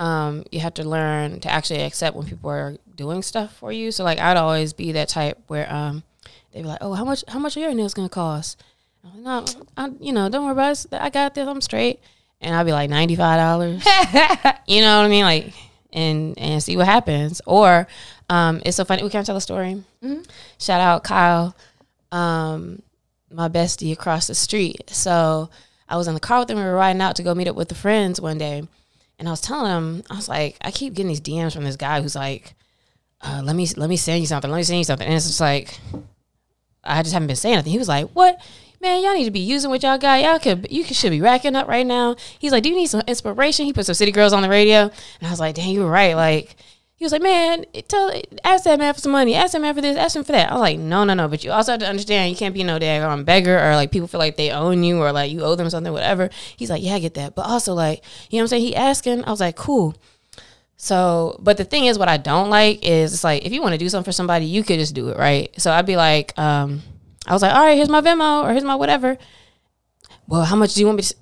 um, 0.00 0.44
you 0.50 0.60
have 0.60 0.74
to 0.74 0.82
learn 0.82 1.40
to 1.40 1.50
actually 1.50 1.82
accept 1.82 2.16
when 2.16 2.26
people 2.26 2.48
are 2.48 2.78
doing 2.96 3.22
stuff 3.22 3.54
for 3.54 3.70
you. 3.70 3.92
So 3.92 4.02
like 4.02 4.18
I'd 4.18 4.38
always 4.38 4.72
be 4.72 4.92
that 4.92 5.10
type 5.10 5.38
where 5.46 5.70
um, 5.70 6.02
they'd 6.52 6.62
be 6.62 6.68
like, 6.68 6.78
"Oh, 6.80 6.94
how 6.94 7.04
much? 7.04 7.22
How 7.28 7.38
much 7.38 7.56
are 7.56 7.60
your 7.60 7.74
nails 7.74 7.92
gonna 7.92 8.08
cost?" 8.08 8.62
I'm 9.04 9.22
like, 9.22 9.54
no, 9.54 9.66
I, 9.76 9.90
you 10.00 10.12
know, 10.12 10.28
don't 10.30 10.44
worry 10.44 10.52
about 10.52 10.84
it. 10.84 10.86
I 10.92 11.10
got 11.10 11.34
this. 11.34 11.46
I'm 11.46 11.60
straight. 11.60 12.00
And 12.40 12.54
I'd 12.54 12.64
be 12.64 12.72
like 12.72 12.88
ninety 12.88 13.14
five 13.14 13.38
dollars. 13.38 13.84
you 14.66 14.80
know 14.80 14.96
what 14.96 15.04
I 15.04 15.08
mean? 15.08 15.24
Like, 15.24 15.52
and 15.92 16.36
and 16.38 16.62
see 16.62 16.78
what 16.78 16.86
happens. 16.86 17.42
Or 17.44 17.86
um, 18.30 18.62
it's 18.64 18.78
so 18.78 18.86
funny. 18.86 19.02
We 19.02 19.10
can't 19.10 19.26
tell 19.26 19.36
a 19.36 19.40
story. 19.40 19.84
Shout 20.58 20.80
out 20.80 21.04
Kyle, 21.04 21.54
um, 22.10 22.80
my 23.30 23.50
bestie 23.50 23.92
across 23.92 24.26
the 24.28 24.34
street. 24.34 24.88
So 24.88 25.50
I 25.90 25.98
was 25.98 26.08
in 26.08 26.14
the 26.14 26.20
car 26.20 26.38
with 26.38 26.50
him. 26.50 26.56
We 26.56 26.64
were 26.64 26.74
riding 26.74 27.02
out 27.02 27.16
to 27.16 27.22
go 27.22 27.34
meet 27.34 27.48
up 27.48 27.56
with 27.56 27.68
the 27.68 27.74
friends 27.74 28.18
one 28.18 28.38
day, 28.38 28.66
and 29.20 29.28
I 29.28 29.32
was 29.32 29.42
telling 29.42 29.70
him, 29.70 30.02
I 30.10 30.16
was 30.16 30.30
like, 30.30 30.56
I 30.62 30.70
keep 30.70 30.94
getting 30.94 31.08
these 31.08 31.20
DMs 31.20 31.52
from 31.52 31.64
this 31.64 31.76
guy 31.76 32.00
who's 32.00 32.16
like, 32.16 32.54
uh, 33.20 33.42
let 33.44 33.54
me 33.54 33.68
let 33.76 33.90
me 33.90 33.98
send 33.98 34.20
you 34.20 34.26
something. 34.26 34.50
Let 34.50 34.56
me 34.56 34.62
send 34.62 34.78
you 34.78 34.84
something. 34.84 35.06
And 35.06 35.14
it's 35.14 35.26
just 35.26 35.42
like, 35.42 35.78
I 36.82 37.02
just 37.02 37.12
haven't 37.12 37.26
been 37.26 37.36
saying 37.36 37.56
anything. 37.56 37.72
He 37.72 37.78
was 37.78 37.88
like, 37.88 38.08
what? 38.12 38.40
Man, 38.80 39.02
y'all 39.02 39.12
need 39.12 39.26
to 39.26 39.30
be 39.30 39.40
using 39.40 39.68
what 39.68 39.82
y'all 39.82 39.98
got. 39.98 40.22
Y'all 40.22 40.38
could, 40.38 40.66
you 40.70 40.84
could, 40.84 40.96
should 40.96 41.10
be 41.10 41.20
racking 41.20 41.54
up 41.54 41.68
right 41.68 41.86
now. 41.86 42.16
He's 42.38 42.50
like, 42.50 42.62
do 42.62 42.70
you 42.70 42.74
need 42.74 42.86
some 42.86 43.02
inspiration? 43.06 43.66
He 43.66 43.74
put 43.74 43.84
some 43.84 43.94
City 43.94 44.10
Girls 44.10 44.32
on 44.32 44.40
the 44.40 44.48
radio, 44.48 44.84
and 44.84 45.26
I 45.26 45.28
was 45.28 45.38
like, 45.38 45.54
dang, 45.54 45.68
you 45.68 45.80
were 45.80 45.90
right. 45.90 46.16
Like, 46.16 46.56
he 47.00 47.04
was 47.06 47.12
like, 47.12 47.22
man, 47.22 47.64
tell, 47.88 48.12
ask 48.44 48.64
that 48.64 48.78
man 48.78 48.92
for 48.92 49.00
some 49.00 49.12
money. 49.12 49.34
Ask 49.34 49.54
that 49.54 49.62
man 49.62 49.74
for 49.74 49.80
this. 49.80 49.96
Ask 49.96 50.14
him 50.14 50.22
for 50.22 50.32
that. 50.32 50.50
I 50.50 50.52
was 50.52 50.60
like, 50.60 50.78
no, 50.78 51.02
no, 51.04 51.14
no. 51.14 51.28
But 51.28 51.42
you 51.42 51.50
also 51.50 51.72
have 51.72 51.80
to 51.80 51.88
understand, 51.88 52.30
you 52.30 52.36
can't 52.36 52.52
be 52.52 52.62
no 52.62 52.78
daggone 52.78 53.24
beggar 53.24 53.58
or 53.58 53.74
like 53.74 53.90
people 53.90 54.06
feel 54.06 54.20
like 54.20 54.36
they 54.36 54.50
own 54.50 54.84
you 54.84 55.00
or 55.00 55.10
like 55.10 55.32
you 55.32 55.40
owe 55.40 55.54
them 55.54 55.70
something, 55.70 55.94
whatever. 55.94 56.28
He's 56.58 56.68
like, 56.68 56.82
yeah, 56.82 56.96
I 56.96 56.98
get 56.98 57.14
that. 57.14 57.34
But 57.34 57.46
also 57.46 57.72
like, 57.72 58.04
you 58.28 58.36
know 58.36 58.42
what 58.42 58.44
I'm 58.44 58.48
saying? 58.48 58.62
He 58.64 58.76
asking. 58.76 59.24
I 59.24 59.30
was 59.30 59.40
like, 59.40 59.56
cool. 59.56 59.94
So, 60.76 61.38
but 61.40 61.56
the 61.56 61.64
thing 61.64 61.86
is, 61.86 61.98
what 61.98 62.10
I 62.10 62.18
don't 62.18 62.50
like 62.50 62.84
is 62.84 63.14
it's 63.14 63.24
like 63.24 63.46
if 63.46 63.52
you 63.54 63.62
want 63.62 63.72
to 63.72 63.78
do 63.78 63.88
something 63.88 64.04
for 64.04 64.12
somebody, 64.12 64.44
you 64.44 64.62
could 64.62 64.78
just 64.78 64.94
do 64.94 65.08
it, 65.08 65.16
right? 65.16 65.58
So 65.58 65.72
I'd 65.72 65.86
be 65.86 65.96
like, 65.96 66.38
um, 66.38 66.82
I 67.26 67.32
was 67.32 67.40
like, 67.40 67.54
all 67.54 67.62
right, 67.62 67.76
here's 67.76 67.88
my 67.88 68.02
Venmo 68.02 68.44
or 68.44 68.50
here's 68.52 68.62
my 68.62 68.74
whatever. 68.74 69.16
Well, 70.26 70.44
how 70.44 70.56
much 70.56 70.74
do 70.74 70.80
you 70.80 70.86
want 70.86 70.98
me 70.98 71.02
to? 71.04 71.14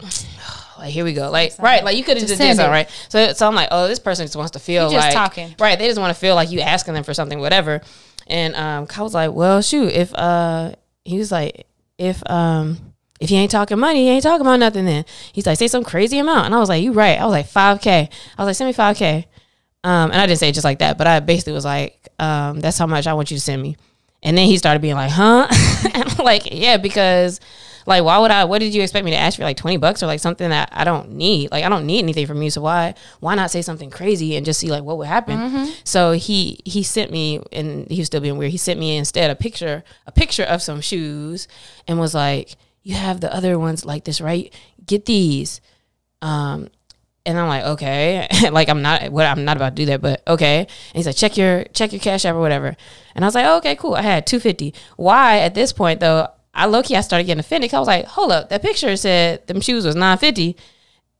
Like 0.78 0.92
here 0.92 1.04
we 1.04 1.12
go, 1.12 1.30
like 1.30 1.54
right, 1.58 1.84
like 1.84 1.96
you 1.96 2.04
could 2.04 2.16
have 2.16 2.26
just, 2.26 2.38
Just 2.38 2.40
did 2.40 2.56
something, 2.56 2.70
right? 2.70 2.88
So, 3.08 3.32
so 3.32 3.46
I'm 3.46 3.54
like, 3.54 3.68
oh, 3.70 3.88
this 3.88 3.98
person 3.98 4.24
just 4.26 4.36
wants 4.36 4.52
to 4.52 4.58
feel 4.58 4.90
like 4.92 5.12
talking. 5.12 5.54
right? 5.58 5.78
They 5.78 5.86
just 5.86 6.00
want 6.00 6.14
to 6.14 6.20
feel 6.20 6.34
like 6.34 6.50
you 6.50 6.60
asking 6.60 6.94
them 6.94 7.04
for 7.04 7.14
something, 7.14 7.40
whatever. 7.40 7.80
And 8.26 8.54
um, 8.56 8.86
Kyle 8.86 9.04
was 9.04 9.14
like, 9.14 9.32
well, 9.32 9.60
shoot, 9.62 9.92
if 9.92 10.14
uh, 10.14 10.72
he 11.04 11.18
was 11.18 11.32
like, 11.32 11.66
if 11.96 12.22
um, 12.30 12.78
if 13.20 13.28
he 13.30 13.36
ain't 13.36 13.50
talking 13.50 13.78
money, 13.78 14.04
he 14.04 14.10
ain't 14.10 14.22
talking 14.22 14.42
about 14.42 14.60
nothing. 14.60 14.84
Then 14.84 15.04
he's 15.32 15.46
like, 15.46 15.58
say 15.58 15.68
some 15.68 15.84
crazy 15.84 16.18
amount, 16.18 16.46
and 16.46 16.54
I 16.54 16.58
was 16.58 16.68
like, 16.68 16.82
you 16.82 16.92
right. 16.92 17.20
I 17.20 17.24
was 17.24 17.32
like, 17.32 17.46
five 17.46 17.80
k. 17.80 18.08
I 18.38 18.42
was 18.42 18.46
like, 18.46 18.56
send 18.56 18.68
me 18.68 18.72
five 18.72 18.96
k. 18.96 19.26
Um, 19.84 20.10
and 20.10 20.20
I 20.20 20.26
didn't 20.26 20.38
say 20.38 20.48
it 20.48 20.54
just 20.54 20.64
like 20.64 20.80
that, 20.80 20.98
but 20.98 21.06
I 21.06 21.20
basically 21.20 21.52
was 21.52 21.64
like, 21.64 22.08
um, 22.18 22.60
that's 22.60 22.78
how 22.78 22.86
much 22.86 23.06
I 23.06 23.14
want 23.14 23.30
you 23.30 23.36
to 23.36 23.40
send 23.40 23.62
me. 23.62 23.76
And 24.22 24.36
then 24.36 24.46
he 24.46 24.58
started 24.58 24.82
being 24.82 24.96
like, 24.96 25.10
huh? 25.10 25.46
and 25.94 26.04
I'm 26.04 26.24
like, 26.24 26.48
yeah, 26.52 26.76
because 26.76 27.40
like, 27.88 28.04
why 28.04 28.18
would 28.18 28.30
I, 28.30 28.44
what 28.44 28.58
did 28.58 28.74
you 28.74 28.82
expect 28.82 29.04
me 29.04 29.10
to 29.12 29.16
ask 29.16 29.36
for 29.38 29.44
like 29.44 29.56
20 29.56 29.78
bucks 29.78 30.02
or 30.02 30.06
like 30.06 30.20
something 30.20 30.50
that 30.50 30.68
I 30.72 30.84
don't 30.84 31.12
need? 31.12 31.50
Like, 31.50 31.64
I 31.64 31.68
don't 31.68 31.86
need 31.86 32.00
anything 32.00 32.26
from 32.26 32.42
you. 32.42 32.50
So 32.50 32.60
why, 32.60 32.94
why 33.20 33.34
not 33.34 33.50
say 33.50 33.62
something 33.62 33.90
crazy 33.90 34.36
and 34.36 34.44
just 34.44 34.60
see 34.60 34.70
like 34.70 34.84
what 34.84 34.98
would 34.98 35.06
happen? 35.06 35.38
So 35.84 36.12
he, 36.12 36.60
he 36.64 36.82
sent 36.82 37.10
me 37.10 37.40
and 37.50 37.90
he 37.90 37.98
was 37.98 38.06
still 38.06 38.20
being 38.20 38.36
weird. 38.36 38.52
He 38.52 38.58
sent 38.58 38.78
me 38.78 38.96
instead 38.96 39.30
a 39.30 39.34
picture, 39.34 39.82
a 40.06 40.12
picture 40.12 40.44
of 40.44 40.62
some 40.62 40.80
shoes 40.80 41.48
and 41.86 41.98
was 41.98 42.14
like, 42.14 42.56
you 42.82 42.94
have 42.94 43.20
the 43.20 43.34
other 43.34 43.58
ones 43.58 43.84
like 43.84 44.04
this, 44.04 44.20
right? 44.20 44.54
Get 44.86 45.06
these. 45.06 45.60
Um, 46.22 46.68
and 47.24 47.38
I'm 47.38 47.48
like, 47.48 47.64
okay, 47.64 48.26
like 48.50 48.68
I'm 48.68 48.82
not, 48.82 49.10
what 49.10 49.26
I'm 49.26 49.44
not 49.44 49.56
about 49.56 49.70
to 49.70 49.82
do 49.82 49.86
that, 49.86 50.00
but 50.00 50.22
okay. 50.26 50.60
And 50.60 50.68
he's 50.94 51.06
like, 51.06 51.16
check 51.16 51.36
your 51.36 51.64
check 51.74 51.92
your 51.92 52.00
cash 52.00 52.24
app 52.24 52.34
or 52.34 52.40
whatever. 52.40 52.76
And 53.14 53.24
I 53.24 53.28
was 53.28 53.34
like, 53.34 53.44
oh, 53.46 53.58
okay, 53.58 53.76
cool. 53.76 53.94
I 53.94 54.02
had 54.02 54.26
250. 54.26 54.74
Why 54.96 55.40
at 55.40 55.54
this 55.54 55.72
point 55.72 56.00
though? 56.00 56.28
I 56.58 56.66
low 56.66 56.82
key 56.82 56.96
I 56.96 57.00
started 57.00 57.24
getting 57.24 57.40
offended. 57.40 57.72
I 57.72 57.78
was 57.78 57.88
like, 57.88 58.06
hold 58.06 58.32
up, 58.32 58.48
that 58.50 58.62
picture 58.62 58.96
said 58.96 59.46
them 59.46 59.60
shoes 59.60 59.84
was 59.84 59.94
950. 59.94 60.56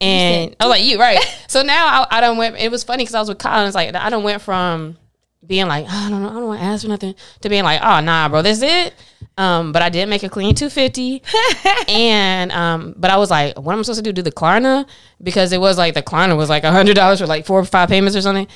And 0.00 0.54
I 0.60 0.66
was 0.66 0.70
like, 0.70 0.84
you 0.84 0.98
right. 0.98 1.18
so 1.48 1.62
now 1.62 1.86
I, 1.86 2.18
I 2.18 2.20
don't 2.20 2.36
went. 2.36 2.56
It 2.56 2.70
was 2.70 2.84
funny 2.84 3.02
because 3.02 3.14
I 3.14 3.20
was 3.20 3.28
with 3.28 3.38
Colin. 3.38 3.66
It's 3.66 3.74
like 3.74 3.94
I 3.94 4.10
don't 4.10 4.22
went 4.22 4.42
from 4.42 4.96
being 5.46 5.66
like, 5.66 5.86
oh, 5.88 6.06
I 6.06 6.10
don't 6.10 6.22
know, 6.22 6.30
I 6.30 6.34
don't 6.34 6.46
want 6.46 6.60
to 6.60 6.66
ask 6.66 6.82
for 6.82 6.88
nothing, 6.88 7.14
to 7.40 7.48
being 7.48 7.64
like, 7.64 7.80
oh, 7.82 8.00
nah, 8.00 8.28
bro, 8.28 8.42
this 8.42 8.60
it. 8.62 8.94
Um, 9.36 9.72
but 9.72 9.82
I 9.82 9.88
did 9.88 10.08
make 10.08 10.22
a 10.24 10.28
clean 10.28 10.54
250. 10.54 11.22
and, 11.88 12.50
um, 12.52 12.94
but 12.96 13.10
I 13.10 13.16
was 13.16 13.30
like, 13.30 13.58
what 13.58 13.72
am 13.72 13.78
I 13.78 13.82
supposed 13.82 14.00
to 14.00 14.02
do? 14.02 14.12
Do 14.12 14.22
the 14.22 14.32
Klarna? 14.32 14.86
Because 15.22 15.52
it 15.52 15.60
was 15.60 15.78
like, 15.78 15.94
the 15.94 16.02
Klarna 16.02 16.36
was 16.36 16.48
like 16.50 16.64
a 16.64 16.70
$100 16.70 17.18
for 17.18 17.26
like 17.26 17.46
four 17.46 17.60
or 17.60 17.64
five 17.64 17.88
payments 17.88 18.16
or 18.16 18.20
something. 18.20 18.48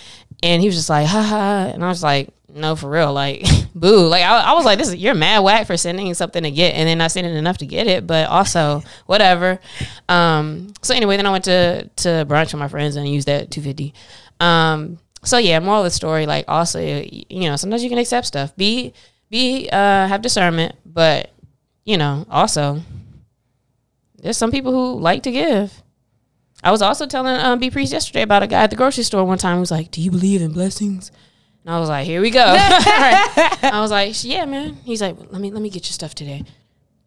And 0.43 0.61
he 0.61 0.67
was 0.67 0.75
just 0.75 0.91
like, 0.91 1.07
ha 1.07 1.23
ha. 1.23 1.71
And 1.73 1.85
I 1.85 1.89
was 1.89 2.03
like, 2.03 2.31
no, 2.55 2.77
for 2.77 2.91
real. 2.91 3.13
Like, 3.13 3.45
boo. 3.75 4.07
Like, 4.07 4.23
I, 4.23 4.41
I 4.41 4.53
was 4.53 4.65
like, 4.65 4.79
this 4.79 4.89
is, 4.89 4.97
you're 4.97 5.15
mad 5.15 5.41
whack 5.41 5.67
for 5.67 5.77
sending 5.77 6.13
something 6.15 6.43
to 6.43 6.51
get 6.51 6.75
and 6.75 6.89
then 6.89 6.99
not 6.99 7.11
sending 7.11 7.35
enough 7.35 7.59
to 7.59 7.67
get 7.67 7.87
it. 7.87 8.07
But 8.07 8.29
also, 8.29 8.83
whatever. 9.07 9.59
Um, 10.09 10.73
so 10.83 10.95
anyway, 10.95 11.17
then 11.17 11.27
I 11.27 11.31
went 11.33 11.45
to, 11.45 11.89
to 11.89 12.09
brunch 12.29 12.53
with 12.53 12.61
my 12.61 12.69
friends 12.69 12.97
and 12.97 13.09
used 13.09 13.29
that 13.29 13.51
250. 13.51 13.95
Um, 14.41 14.99
so 15.25 15.39
yeah, 15.39 15.59
moral 15.61 15.81
of 15.81 15.85
the 15.85 15.91
story, 15.91 16.27
like 16.27 16.45
also, 16.49 16.81
you 16.81 17.49
know, 17.49 17.57
sometimes 17.57 17.83
you 17.83 17.89
can 17.89 17.99
accept 17.99 18.27
stuff. 18.27 18.57
Be 18.57 18.93
be 19.31 19.69
uh 19.71 20.07
have 20.09 20.23
discernment, 20.23 20.75
but 20.85 21.31
you 21.85 21.97
know, 21.97 22.27
also 22.31 22.83
there's 24.19 24.37
some 24.37 24.51
people 24.51 24.73
who 24.73 25.01
like 25.01 25.23
to 25.25 25.33
give. 25.33 25.83
I 26.65 26.71
was 26.71 26.83
also 26.83 27.07
telling 27.07 27.37
um 27.37 27.59
B 27.59 27.71
Priest 27.71 27.93
yesterday 27.93 28.23
about 28.23 28.43
a 28.43 28.47
guy 28.47 28.65
at 28.65 28.71
the 28.71 28.77
grocery 28.77 29.05
store 29.05 29.25
one 29.25 29.39
time 29.39 29.55
who 29.55 29.61
was 29.61 29.71
like, 29.71 29.91
Do 29.91 30.01
you 30.01 30.11
believe 30.11 30.43
in 30.43 30.53
blessings? 30.53 31.13
And 31.65 31.75
I 31.75 31.79
was 31.79 31.89
like, 31.89 32.07
Here 32.07 32.21
we 32.21 32.31
go. 32.31 32.45
Right. 32.45 33.59
I 33.63 33.81
was 33.81 33.91
like, 33.91 34.23
Yeah, 34.25 34.45
man. 34.45 34.75
He's 34.85 35.01
like, 35.03 35.17
Let 35.31 35.41
me 35.41 35.51
let 35.51 35.63
me 35.63 35.71
get 35.71 35.85
your 35.87 35.93
stuff 35.93 36.15
today. 36.15 36.45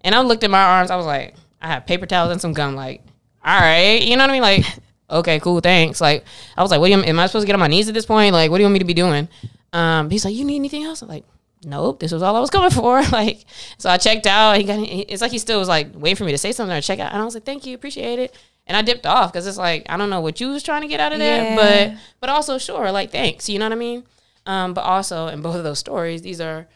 And 0.02 0.14
I 0.14 0.22
looked 0.22 0.44
at 0.44 0.52
my 0.52 0.62
arms, 0.64 0.92
I 0.92 0.96
was 0.98 1.06
like, 1.06 1.34
I 1.62 1.68
have 1.68 1.86
paper 1.88 2.06
towels 2.06 2.32
and 2.32 2.40
some 2.40 2.54
gum, 2.54 2.76
like, 2.76 3.02
all 3.44 3.60
right, 3.60 4.02
you 4.02 4.16
know 4.16 4.24
what 4.24 4.30
I 4.30 4.34
mean? 4.34 4.42
Like, 4.44 4.66
okay, 5.10 5.40
cool, 5.40 5.60
thanks. 5.62 6.00
Like, 6.00 6.24
I 6.56 6.62
was 6.62 6.70
like, 6.70 6.80
what 6.80 6.88
do 6.88 6.94
you, 6.94 7.04
am 7.04 7.20
I 7.20 7.26
supposed 7.26 7.44
to 7.44 7.48
get 7.48 7.56
on 7.56 7.60
my 7.60 7.68
knees 7.68 7.88
at 7.88 7.96
this 7.96 8.06
point? 8.06 8.32
Like, 8.34 8.52
what 8.52 8.58
do 8.58 8.62
you 8.62 8.66
want 8.66 8.74
me 8.74 8.80
to 8.80 8.86
be 8.86 8.94
doing? 8.94 9.28
Um, 9.74 10.12
he's 10.12 10.24
like, 10.24 10.36
you 10.36 10.46
need 10.46 10.58
anything 10.58 10.84
else? 10.84 11.02
I'm 11.02 11.08
like, 11.08 11.26
nope, 11.66 12.00
this 12.00 12.12
was 12.12 12.22
all 12.22 12.36
I 12.36 12.40
was 12.40 12.52
coming 12.52 12.70
for. 12.70 13.02
Like, 13.12 13.46
so 13.80 13.90
I 13.90 13.98
checked 13.98 14.28
out. 14.28 14.58
He 14.58 14.64
got, 14.64 14.78
it's 14.80 15.22
like 15.24 15.32
he 15.32 15.40
still 15.40 15.58
was 15.58 15.68
like 15.68 15.88
waiting 15.96 16.16
for 16.18 16.24
me 16.24 16.32
to 16.34 16.38
say 16.38 16.52
something 16.52 16.76
or 16.78 16.82
check 16.82 17.00
out. 17.00 17.12
And 17.12 17.20
I 17.20 17.26
was 17.26 17.34
like, 17.34 17.44
thank 17.46 17.66
you, 17.66 17.74
appreciate 17.74 18.20
it. 18.20 18.36
And 18.68 18.78
I 18.78 18.84
dipped 18.84 19.08
off 19.08 19.32
because 19.34 19.48
it's 19.48 19.58
like, 19.58 19.86
I 19.90 19.98
don't 19.98 20.12
know 20.12 20.22
what 20.22 20.40
you 20.40 20.50
was 20.50 20.62
trying 20.62 20.84
to 20.84 20.88
get 20.88 21.00
out 21.00 21.14
of 21.14 21.20
that, 21.20 21.44
Yeah. 21.44 21.56
but, 21.94 22.00
but 22.20 22.30
also 22.30 22.60
sure, 22.60 22.92
like, 22.92 23.12
thanks, 23.12 23.50
you 23.50 23.58
know 23.58 23.66
what 23.66 23.74
I 23.74 23.76
mean? 23.76 24.04
Um, 24.46 24.74
but 24.74 24.82
also 24.82 25.28
in 25.28 25.42
both 25.42 25.56
of 25.56 25.64
those 25.64 25.80
stories, 25.80 26.22
these 26.22 26.40
are 26.40 26.68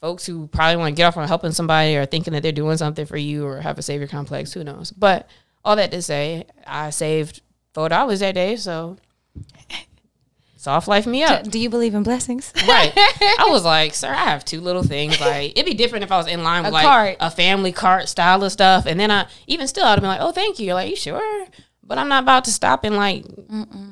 folks 0.00 0.24
who 0.24 0.46
probably 0.46 0.76
want 0.76 0.94
to 0.94 0.96
get 0.96 1.04
off 1.06 1.16
on 1.16 1.28
helping 1.28 1.52
somebody 1.52 1.96
or 1.96 2.06
thinking 2.06 2.32
that 2.32 2.42
they're 2.42 2.52
doing 2.52 2.76
something 2.78 3.04
for 3.04 3.18
you 3.18 3.46
or 3.46 3.60
have 3.60 3.78
a 3.78 3.82
savior 3.82 4.06
complex. 4.06 4.52
Who 4.54 4.64
knows? 4.64 4.90
But 4.90 5.28
all 5.64 5.76
that 5.76 5.90
to 5.90 6.00
say, 6.00 6.46
I 6.66 6.88
saved 6.90 7.42
four 7.74 7.88
dollars 7.90 8.20
that 8.20 8.34
day, 8.34 8.56
so 8.56 8.96
soft 10.56 10.88
life 10.88 11.06
me 11.06 11.22
up. 11.22 11.44
Do 11.44 11.58
you 11.58 11.68
believe 11.70 11.94
in 11.94 12.02
blessings? 12.02 12.52
right. 12.66 12.92
I 12.96 13.46
was 13.50 13.64
like, 13.66 13.94
sir, 13.94 14.08
I 14.10 14.24
have 14.24 14.44
two 14.44 14.60
little 14.60 14.82
things. 14.82 15.20
Like 15.20 15.52
it'd 15.52 15.66
be 15.66 15.74
different 15.74 16.04
if 16.04 16.12
I 16.12 16.16
was 16.16 16.26
in 16.26 16.42
line 16.42 16.62
with 16.62 16.70
A 16.70 16.74
like 16.74 16.86
cart. 16.86 17.16
a 17.20 17.30
family 17.30 17.72
cart 17.72 18.08
style 18.08 18.42
of 18.42 18.52
stuff, 18.52 18.86
and 18.86 18.98
then 18.98 19.10
I 19.10 19.26
even 19.46 19.68
still 19.68 19.84
I'd 19.84 19.90
have 19.90 20.00
been 20.00 20.08
like, 20.08 20.20
oh, 20.22 20.32
thank 20.32 20.58
you. 20.58 20.66
You're 20.66 20.74
like, 20.74 20.90
you 20.90 20.96
sure? 20.96 21.46
But 21.82 21.98
I'm 21.98 22.08
not 22.08 22.22
about 22.22 22.44
to 22.44 22.52
stop 22.52 22.84
and 22.84 22.96
like, 22.96 23.24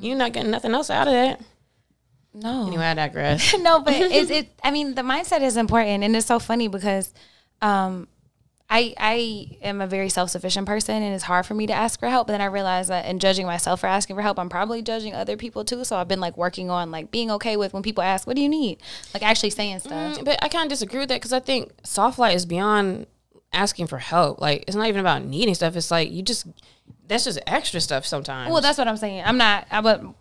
you're 0.00 0.16
not 0.16 0.32
getting 0.32 0.52
nothing 0.52 0.72
else 0.72 0.88
out 0.88 1.08
of 1.08 1.14
that. 1.14 1.40
No. 2.34 2.66
Anyway, 2.66 2.84
I 2.84 2.94
digress. 2.94 3.56
no, 3.58 3.80
but 3.80 3.94
it's 3.96 4.30
it. 4.30 4.50
I 4.62 4.70
mean, 4.70 4.94
the 4.94 5.02
mindset 5.02 5.42
is 5.42 5.56
important, 5.56 6.04
and 6.04 6.14
it's 6.14 6.26
so 6.26 6.38
funny 6.38 6.68
because, 6.68 7.12
um, 7.62 8.08
I 8.70 8.94
I 8.98 9.56
am 9.62 9.80
a 9.80 9.86
very 9.86 10.08
self 10.10 10.30
sufficient 10.30 10.66
person, 10.66 11.02
and 11.02 11.14
it's 11.14 11.24
hard 11.24 11.46
for 11.46 11.54
me 11.54 11.66
to 11.66 11.72
ask 11.72 11.98
for 11.98 12.08
help. 12.08 12.26
But 12.26 12.34
then 12.34 12.42
I 12.42 12.46
realize 12.46 12.88
that 12.88 13.06
in 13.06 13.18
judging 13.18 13.46
myself 13.46 13.80
for 13.80 13.86
asking 13.86 14.16
for 14.16 14.22
help, 14.22 14.38
I'm 14.38 14.50
probably 14.50 14.82
judging 14.82 15.14
other 15.14 15.36
people 15.36 15.64
too. 15.64 15.84
So 15.84 15.96
I've 15.96 16.08
been 16.08 16.20
like 16.20 16.36
working 16.36 16.68
on 16.70 16.90
like 16.90 17.10
being 17.10 17.30
okay 17.32 17.56
with 17.56 17.72
when 17.72 17.82
people 17.82 18.02
ask, 18.04 18.26
"What 18.26 18.36
do 18.36 18.42
you 18.42 18.48
need?" 18.48 18.78
Like 19.14 19.22
actually 19.22 19.50
saying 19.50 19.80
stuff. 19.80 20.18
Mm, 20.18 20.24
but 20.24 20.38
I 20.42 20.48
kind 20.48 20.66
of 20.66 20.70
disagree 20.70 21.00
with 21.00 21.08
that 21.08 21.16
because 21.16 21.32
I 21.32 21.40
think 21.40 21.72
soft 21.82 22.18
light 22.18 22.36
is 22.36 22.44
beyond 22.44 23.06
asking 23.54 23.86
for 23.86 23.98
help. 23.98 24.40
Like 24.40 24.64
it's 24.66 24.76
not 24.76 24.88
even 24.88 25.00
about 25.00 25.24
needing 25.24 25.54
stuff. 25.54 25.74
It's 25.74 25.90
like 25.90 26.10
you 26.10 26.22
just 26.22 26.46
that's 27.06 27.24
just 27.24 27.40
extra 27.46 27.80
stuff 27.80 28.04
sometimes. 28.04 28.52
Well, 28.52 28.60
that's 28.60 28.76
what 28.76 28.86
I'm 28.86 28.98
saying. 28.98 29.24
I'm 29.24 29.38
not. 29.38 29.66
I 29.70 29.80
would 29.80 30.14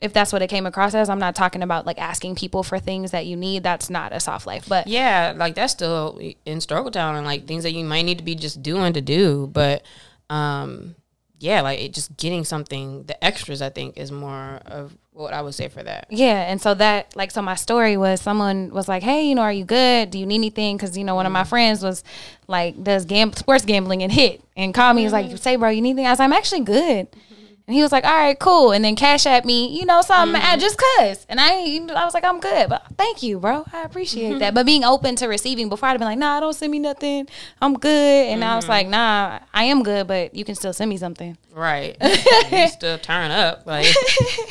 if 0.00 0.12
that's 0.12 0.32
what 0.32 0.42
it 0.42 0.48
came 0.48 0.66
across 0.66 0.94
as. 0.94 1.08
I'm 1.08 1.18
not 1.18 1.34
talking 1.34 1.62
about 1.62 1.86
like 1.86 1.98
asking 1.98 2.34
people 2.34 2.62
for 2.62 2.78
things 2.78 3.10
that 3.10 3.26
you 3.26 3.36
need. 3.36 3.62
That's 3.62 3.90
not 3.90 4.12
a 4.12 4.20
soft 4.20 4.46
life. 4.46 4.68
But 4.68 4.86
yeah, 4.86 5.34
like 5.36 5.54
that's 5.54 5.72
still 5.72 6.20
in 6.44 6.60
struggle 6.60 6.90
town 6.90 7.16
and 7.16 7.26
like 7.26 7.46
things 7.46 7.64
that 7.64 7.72
you 7.72 7.84
might 7.84 8.02
need 8.02 8.18
to 8.18 8.24
be 8.24 8.34
just 8.34 8.62
doing 8.62 8.92
to 8.94 9.00
do. 9.00 9.46
But 9.46 9.84
um, 10.30 10.94
yeah, 11.38 11.60
like 11.60 11.80
it 11.80 11.92
just 11.92 12.16
getting 12.16 12.44
something. 12.44 13.04
The 13.04 13.22
extras, 13.22 13.62
I 13.62 13.70
think, 13.70 13.98
is 13.98 14.10
more 14.10 14.60
of 14.66 14.96
what 15.12 15.34
I 15.34 15.42
would 15.42 15.54
say 15.54 15.68
for 15.68 15.82
that. 15.82 16.06
Yeah, 16.10 16.50
and 16.50 16.60
so 16.60 16.74
that 16.74 17.14
like 17.16 17.30
so 17.30 17.42
my 17.42 17.54
story 17.54 17.96
was 17.96 18.20
someone 18.20 18.70
was 18.70 18.88
like, 18.88 19.02
"Hey, 19.02 19.26
you 19.26 19.34
know, 19.34 19.42
are 19.42 19.52
you 19.52 19.64
good? 19.64 20.10
Do 20.10 20.18
you 20.18 20.26
need 20.26 20.36
anything?" 20.36 20.76
Because 20.76 20.96
you 20.96 21.04
know 21.04 21.14
one 21.14 21.26
of 21.26 21.32
my 21.32 21.40
mm-hmm. 21.40 21.48
friends 21.48 21.82
was 21.82 22.04
like 22.46 22.82
does 22.82 23.04
gam- 23.04 23.32
sports 23.32 23.64
gambling 23.64 24.02
and 24.02 24.12
hit 24.12 24.42
and 24.56 24.72
called 24.72 24.96
me. 24.96 25.02
He's 25.02 25.12
like, 25.12 25.26
mm-hmm. 25.26 25.36
"Say, 25.36 25.56
bro, 25.56 25.68
you 25.70 25.82
need 25.82 25.90
anything?" 25.90 26.06
I 26.06 26.10
was 26.10 26.18
like, 26.18 26.26
"I'm 26.26 26.32
actually 26.32 26.60
good." 26.60 27.10
Mm-hmm. 27.10 27.39
And 27.70 27.76
he 27.76 27.82
was 27.82 27.92
like, 27.92 28.02
"All 28.02 28.10
right, 28.12 28.36
cool." 28.36 28.72
And 28.72 28.84
then 28.84 28.96
cash 28.96 29.26
at 29.26 29.44
me, 29.44 29.78
you 29.78 29.86
know, 29.86 30.02
something 30.02 30.40
mm-hmm. 30.40 30.58
just 30.58 30.76
cause. 30.76 31.24
And 31.28 31.38
I, 31.40 31.52
I 31.94 32.04
was 32.04 32.14
like, 32.14 32.24
"I'm 32.24 32.40
good," 32.40 32.68
but 32.68 32.84
thank 32.98 33.22
you, 33.22 33.38
bro. 33.38 33.64
I 33.72 33.84
appreciate 33.84 34.30
mm-hmm. 34.30 34.38
that. 34.40 34.54
But 34.54 34.66
being 34.66 34.82
open 34.82 35.14
to 35.14 35.28
receiving 35.28 35.68
before 35.68 35.88
I'd 35.88 35.92
have 35.92 36.00
been 36.00 36.08
like, 36.08 36.18
"Nah, 36.18 36.40
don't 36.40 36.52
send 36.52 36.72
me 36.72 36.80
nothing. 36.80 37.28
I'm 37.62 37.74
good." 37.74 38.26
And 38.26 38.42
mm-hmm. 38.42 38.50
I 38.50 38.56
was 38.56 38.66
like, 38.66 38.86
mm-hmm. 38.86 38.90
"Nah, 38.90 39.38
I 39.54 39.64
am 39.66 39.84
good, 39.84 40.08
but 40.08 40.34
you 40.34 40.44
can 40.44 40.56
still 40.56 40.72
send 40.72 40.88
me 40.88 40.96
something." 40.96 41.38
Right. 41.54 41.96
you 42.50 42.66
still 42.66 42.98
turn 42.98 43.30
up. 43.30 43.64
Like 43.66 43.86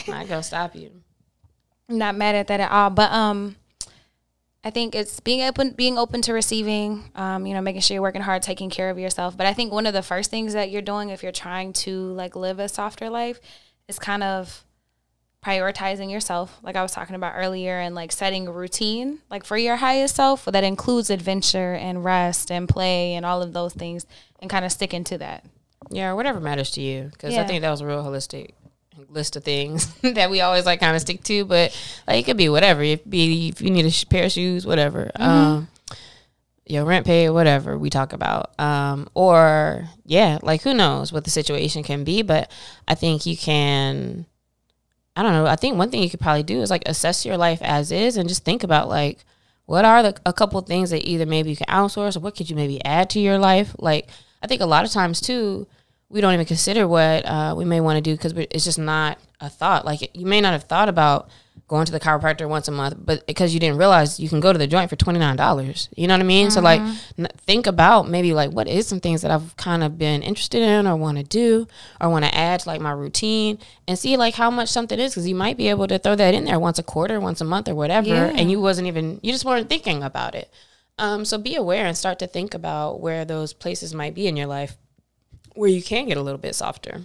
I 0.07 0.23
go 0.23 0.39
stop 0.39 0.73
you. 0.73 0.89
I'm 1.89 1.97
not 1.97 2.15
mad 2.15 2.35
at 2.35 2.47
that 2.47 2.61
at 2.61 2.71
all. 2.71 2.89
But 2.89 3.11
um, 3.11 3.57
I 4.63 4.71
think 4.71 4.93
it's 4.93 5.19
being 5.21 5.41
open, 5.41 5.71
being 5.71 5.97
open 5.97 6.21
to 6.23 6.33
receiving. 6.33 7.11
Um, 7.15 7.45
you 7.45 7.53
know, 7.53 7.61
making 7.61 7.81
sure 7.81 7.95
you're 7.95 8.01
working 8.01 8.21
hard, 8.21 8.41
taking 8.41 8.69
care 8.69 8.89
of 8.89 8.99
yourself. 8.99 9.37
But 9.37 9.47
I 9.47 9.53
think 9.53 9.71
one 9.71 9.85
of 9.85 9.93
the 9.93 10.01
first 10.01 10.29
things 10.29 10.53
that 10.53 10.69
you're 10.69 10.81
doing 10.81 11.09
if 11.09 11.23
you're 11.23 11.31
trying 11.31 11.73
to 11.73 12.11
like 12.13 12.35
live 12.35 12.59
a 12.59 12.67
softer 12.67 13.09
life 13.09 13.39
is 13.87 13.99
kind 13.99 14.23
of 14.23 14.65
prioritizing 15.43 16.11
yourself, 16.11 16.59
like 16.61 16.75
I 16.75 16.81
was 16.81 16.91
talking 16.91 17.15
about 17.15 17.33
earlier, 17.35 17.79
and 17.79 17.95
like 17.95 18.11
setting 18.11 18.47
a 18.47 18.51
routine, 18.51 19.19
like 19.29 19.45
for 19.45 19.57
your 19.57 19.77
highest 19.77 20.17
self 20.17 20.45
that 20.45 20.63
includes 20.65 21.09
adventure 21.09 21.73
and 21.73 22.03
rest 22.03 22.51
and 22.51 22.67
play 22.67 23.13
and 23.13 23.25
all 23.25 23.41
of 23.41 23.53
those 23.53 23.73
things, 23.73 24.05
and 24.39 24.49
kind 24.49 24.65
of 24.65 24.71
sticking 24.71 25.05
to 25.05 25.17
that. 25.19 25.45
Yeah, 25.89 26.11
whatever 26.13 26.41
matters 26.41 26.71
to 26.71 26.81
you, 26.81 27.09
because 27.13 27.33
yeah. 27.33 27.41
I 27.41 27.47
think 27.47 27.61
that 27.61 27.71
was 27.71 27.81
real 27.81 28.03
holistic 28.03 28.51
list 29.09 29.35
of 29.35 29.43
things 29.43 29.93
that 30.01 30.29
we 30.29 30.41
always 30.41 30.65
like 30.65 30.79
kind 30.79 30.95
of 30.95 31.01
stick 31.01 31.23
to, 31.23 31.45
but 31.45 31.77
like 32.07 32.19
it 32.19 32.25
could 32.25 32.37
be 32.37 32.49
whatever. 32.49 32.81
If 32.81 33.07
be 33.09 33.49
if 33.49 33.61
you 33.61 33.69
need 33.69 33.85
a 33.85 34.05
pair 34.07 34.25
of 34.25 34.31
shoes, 34.31 34.65
whatever. 34.65 35.11
Mm-hmm. 35.15 35.23
Um, 35.23 35.67
your 36.69 36.85
rent 36.85 37.05
pay, 37.05 37.29
whatever 37.29 37.77
we 37.77 37.89
talk 37.89 38.13
about. 38.13 38.57
Um, 38.59 39.09
or 39.15 39.89
yeah, 40.05 40.37
like 40.43 40.61
who 40.61 40.73
knows 40.73 41.11
what 41.11 41.23
the 41.23 41.31
situation 41.31 41.83
can 41.83 42.03
be, 42.03 42.21
but 42.21 42.51
I 42.87 42.95
think 42.95 43.25
you 43.25 43.35
can. 43.35 44.25
I 45.15 45.23
don't 45.23 45.33
know. 45.33 45.47
I 45.47 45.55
think 45.55 45.77
one 45.77 45.89
thing 45.89 46.01
you 46.01 46.09
could 46.09 46.21
probably 46.21 46.43
do 46.43 46.61
is 46.61 46.69
like 46.69 46.83
assess 46.85 47.25
your 47.25 47.35
life 47.35 47.61
as 47.61 47.91
is 47.91 48.15
and 48.15 48.29
just 48.29 48.45
think 48.45 48.63
about 48.63 48.87
like 48.87 49.25
what 49.65 49.83
are 49.83 50.01
the 50.01 50.17
a 50.25 50.31
couple 50.31 50.61
things 50.61 50.91
that 50.91 51.05
either 51.05 51.25
maybe 51.25 51.49
you 51.49 51.57
can 51.57 51.67
outsource 51.67 52.15
or 52.15 52.21
what 52.21 52.35
could 52.35 52.49
you 52.49 52.55
maybe 52.55 52.83
add 52.85 53.09
to 53.09 53.19
your 53.19 53.37
life. 53.37 53.75
Like 53.79 54.09
I 54.41 54.47
think 54.47 54.61
a 54.61 54.65
lot 54.65 54.85
of 54.85 54.91
times 54.91 55.19
too 55.19 55.67
we 56.09 56.21
don't 56.21 56.33
even 56.33 56.45
consider 56.45 56.87
what 56.87 57.25
uh, 57.25 57.53
we 57.55 57.65
may 57.65 57.81
want 57.81 57.97
to 57.97 58.01
do 58.01 58.15
because 58.15 58.33
it's 58.33 58.65
just 58.65 58.79
not 58.79 59.19
a 59.39 59.49
thought. 59.49 59.85
Like 59.85 60.15
you 60.15 60.25
may 60.25 60.41
not 60.41 60.53
have 60.53 60.63
thought 60.63 60.89
about 60.89 61.29
going 61.67 61.85
to 61.85 61.91
the 61.91 61.99
chiropractor 61.99 62.49
once 62.49 62.67
a 62.67 62.71
month, 62.71 62.95
but 62.97 63.27
because 63.27 63.53
you 63.53 63.59
didn't 63.59 63.77
realize 63.77 64.19
you 64.19 64.27
can 64.27 64.39
go 64.39 64.51
to 64.51 64.57
the 64.57 64.65
joint 64.65 64.89
for 64.89 64.95
twenty 64.95 65.19
nine 65.19 65.35
dollars. 65.35 65.87
You 65.95 66.07
know 66.07 66.15
what 66.15 66.21
I 66.21 66.25
mean? 66.25 66.47
Mm-hmm. 66.47 66.53
So 66.53 66.61
like, 66.61 66.81
mm-hmm. 66.81 67.25
n- 67.25 67.31
think 67.37 67.67
about 67.67 68.09
maybe 68.09 68.33
like 68.33 68.49
what 68.51 68.67
is 68.67 68.87
some 68.87 68.99
things 68.99 69.21
that 69.21 69.29
I've 69.29 69.55
kind 69.55 69.83
of 69.83 69.99
been 69.99 70.23
interested 70.23 70.63
in 70.63 70.87
or 70.87 70.95
want 70.95 71.19
to 71.19 71.23
do 71.23 71.67
or 72.01 72.09
want 72.09 72.25
to 72.25 72.35
add 72.35 72.61
to 72.61 72.69
like 72.69 72.81
my 72.81 72.91
routine 72.91 73.59
and 73.87 73.97
see 73.97 74.17
like 74.17 74.33
how 74.33 74.49
much 74.49 74.69
something 74.69 74.99
is 74.99 75.13
because 75.13 75.27
you 75.27 75.35
might 75.35 75.57
be 75.57 75.69
able 75.69 75.87
to 75.87 75.99
throw 75.99 76.15
that 76.15 76.33
in 76.33 76.45
there 76.45 76.59
once 76.59 76.79
a 76.79 76.83
quarter, 76.83 77.19
once 77.19 77.39
a 77.39 77.45
month, 77.45 77.69
or 77.69 77.75
whatever, 77.75 78.07
yeah. 78.07 78.33
and 78.35 78.49
you 78.49 78.59
wasn't 78.59 78.87
even 78.87 79.19
you 79.21 79.31
just 79.31 79.45
weren't 79.45 79.69
thinking 79.69 80.01
about 80.01 80.33
it. 80.33 80.51
Um, 80.97 81.23
so 81.23 81.37
be 81.37 81.55
aware 81.55 81.85
and 81.85 81.95
start 81.95 82.19
to 82.19 82.27
think 82.27 82.53
about 82.53 82.99
where 82.99 83.23
those 83.23 83.53
places 83.53 83.93
might 83.93 84.15
be 84.15 84.27
in 84.27 84.35
your 84.35 84.47
life 84.47 84.75
where 85.55 85.69
you 85.69 85.81
can 85.81 86.07
get 86.07 86.17
a 86.17 86.21
little 86.21 86.39
bit 86.39 86.55
softer. 86.55 87.01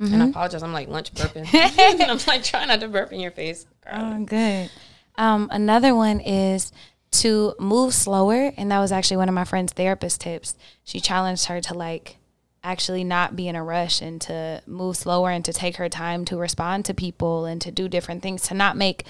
Mm-hmm. 0.00 0.04
And 0.04 0.14
I 0.14 0.26
mm-hmm. 0.26 0.30
apologize, 0.30 0.62
I'm 0.62 0.72
like 0.72 0.88
lunch 0.88 1.12
burping. 1.12 1.52
and 2.00 2.10
I'm 2.10 2.18
like 2.26 2.44
trying 2.44 2.68
not 2.68 2.80
to 2.80 2.88
burp 2.88 3.12
in 3.12 3.20
your 3.20 3.32
face. 3.32 3.66
Girl. 3.84 3.94
Oh, 3.94 4.24
good. 4.24 4.70
Um, 5.16 5.48
another 5.50 5.94
one 5.94 6.20
is 6.20 6.72
to 7.10 7.54
move 7.58 7.94
slower, 7.94 8.52
and 8.56 8.70
that 8.70 8.78
was 8.78 8.92
actually 8.92 9.16
one 9.16 9.28
of 9.28 9.34
my 9.34 9.44
friend's 9.44 9.72
therapist 9.72 10.20
tips. 10.20 10.54
She 10.84 11.00
challenged 11.00 11.46
her 11.46 11.60
to 11.62 11.74
like 11.74 12.18
actually 12.62 13.04
not 13.04 13.36
be 13.36 13.48
in 13.48 13.56
a 13.56 13.62
rush 13.62 14.00
and 14.02 14.20
to 14.20 14.62
move 14.66 14.96
slower 14.96 15.30
and 15.30 15.44
to 15.44 15.52
take 15.52 15.76
her 15.76 15.88
time 15.88 16.24
to 16.26 16.36
respond 16.36 16.84
to 16.84 16.94
people 16.94 17.44
and 17.44 17.60
to 17.62 17.70
do 17.70 17.88
different 17.88 18.22
things 18.22 18.42
to 18.42 18.54
not 18.54 18.76
make 18.76 19.04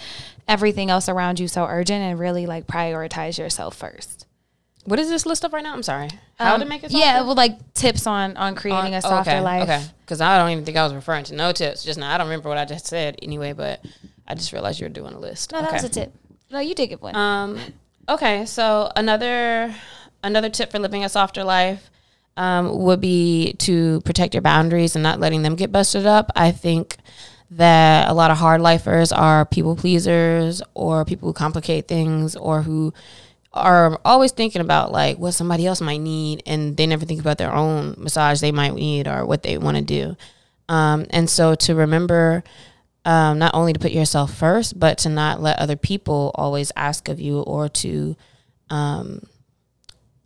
everything 0.46 0.90
else 0.90 1.08
around 1.08 1.40
you 1.40 1.48
so 1.48 1.64
urgent 1.64 2.02
and 2.02 2.18
really 2.18 2.46
like 2.46 2.66
prioritize 2.66 3.38
yourself 3.38 3.74
first. 3.74 4.17
What 4.88 4.98
is 4.98 5.10
this 5.10 5.26
list 5.26 5.44
of 5.44 5.52
right 5.52 5.62
now? 5.62 5.74
I'm 5.74 5.82
sorry. 5.82 6.08
How 6.38 6.54
um, 6.54 6.60
to 6.60 6.66
make 6.66 6.82
it? 6.82 6.90
Softer? 6.90 7.04
Yeah, 7.06 7.20
well, 7.20 7.34
like 7.34 7.74
tips 7.74 8.06
on 8.06 8.38
on 8.38 8.54
creating 8.54 8.94
a 8.94 9.02
softer 9.02 9.32
okay, 9.32 9.40
life. 9.40 9.64
Okay, 9.64 9.84
because 10.00 10.22
I 10.22 10.38
don't 10.38 10.50
even 10.50 10.64
think 10.64 10.78
I 10.78 10.84
was 10.84 10.94
referring 10.94 11.24
to 11.24 11.34
no 11.34 11.52
tips 11.52 11.84
just 11.84 11.98
now. 11.98 12.14
I 12.14 12.16
don't 12.16 12.26
remember 12.26 12.48
what 12.48 12.56
I 12.56 12.64
just 12.64 12.86
said 12.86 13.18
anyway, 13.20 13.52
but 13.52 13.84
I 14.26 14.34
just 14.34 14.50
realized 14.54 14.80
you 14.80 14.86
were 14.86 14.92
doing 14.92 15.12
a 15.12 15.18
list. 15.18 15.52
No, 15.52 15.60
that 15.60 15.74
was 15.74 15.84
a 15.84 15.90
tip. 15.90 16.14
No, 16.50 16.60
you 16.60 16.74
did 16.74 16.86
give 16.86 17.02
one. 17.02 17.14
Um, 17.14 17.58
okay, 18.08 18.46
so 18.46 18.90
another 18.96 19.74
another 20.24 20.48
tip 20.48 20.70
for 20.70 20.78
living 20.78 21.04
a 21.04 21.10
softer 21.10 21.44
life 21.44 21.90
um, 22.38 22.78
would 22.78 23.02
be 23.02 23.52
to 23.58 24.00
protect 24.06 24.32
your 24.32 24.40
boundaries 24.40 24.96
and 24.96 25.02
not 25.02 25.20
letting 25.20 25.42
them 25.42 25.54
get 25.54 25.70
busted 25.70 26.06
up. 26.06 26.32
I 26.34 26.50
think 26.50 26.96
that 27.50 28.08
a 28.08 28.14
lot 28.14 28.30
of 28.30 28.38
hard 28.38 28.62
lifers 28.62 29.12
are 29.12 29.44
people 29.44 29.76
pleasers 29.76 30.62
or 30.72 31.04
people 31.04 31.28
who 31.28 31.34
complicate 31.34 31.88
things 31.88 32.36
or 32.36 32.62
who 32.62 32.94
are 33.52 33.98
always 34.04 34.32
thinking 34.32 34.60
about 34.60 34.92
like 34.92 35.18
what 35.18 35.32
somebody 35.32 35.66
else 35.66 35.80
might 35.80 36.00
need 36.00 36.42
and 36.46 36.76
they 36.76 36.86
never 36.86 37.06
think 37.06 37.20
about 37.20 37.38
their 37.38 37.52
own 37.52 37.94
massage 37.98 38.40
they 38.40 38.52
might 38.52 38.74
need 38.74 39.08
or 39.08 39.24
what 39.24 39.42
they 39.42 39.58
want 39.58 39.76
to 39.76 39.82
do. 39.82 40.16
Um, 40.68 41.06
and 41.10 41.28
so 41.30 41.54
to 41.54 41.74
remember 41.74 42.44
um, 43.04 43.38
not 43.38 43.54
only 43.54 43.72
to 43.72 43.78
put 43.78 43.92
yourself 43.92 44.34
first 44.34 44.78
but 44.78 44.98
to 44.98 45.08
not 45.08 45.40
let 45.40 45.58
other 45.58 45.76
people 45.76 46.30
always 46.34 46.70
ask 46.76 47.08
of 47.08 47.20
you 47.20 47.40
or 47.40 47.68
to 47.70 48.16
um, 48.68 49.22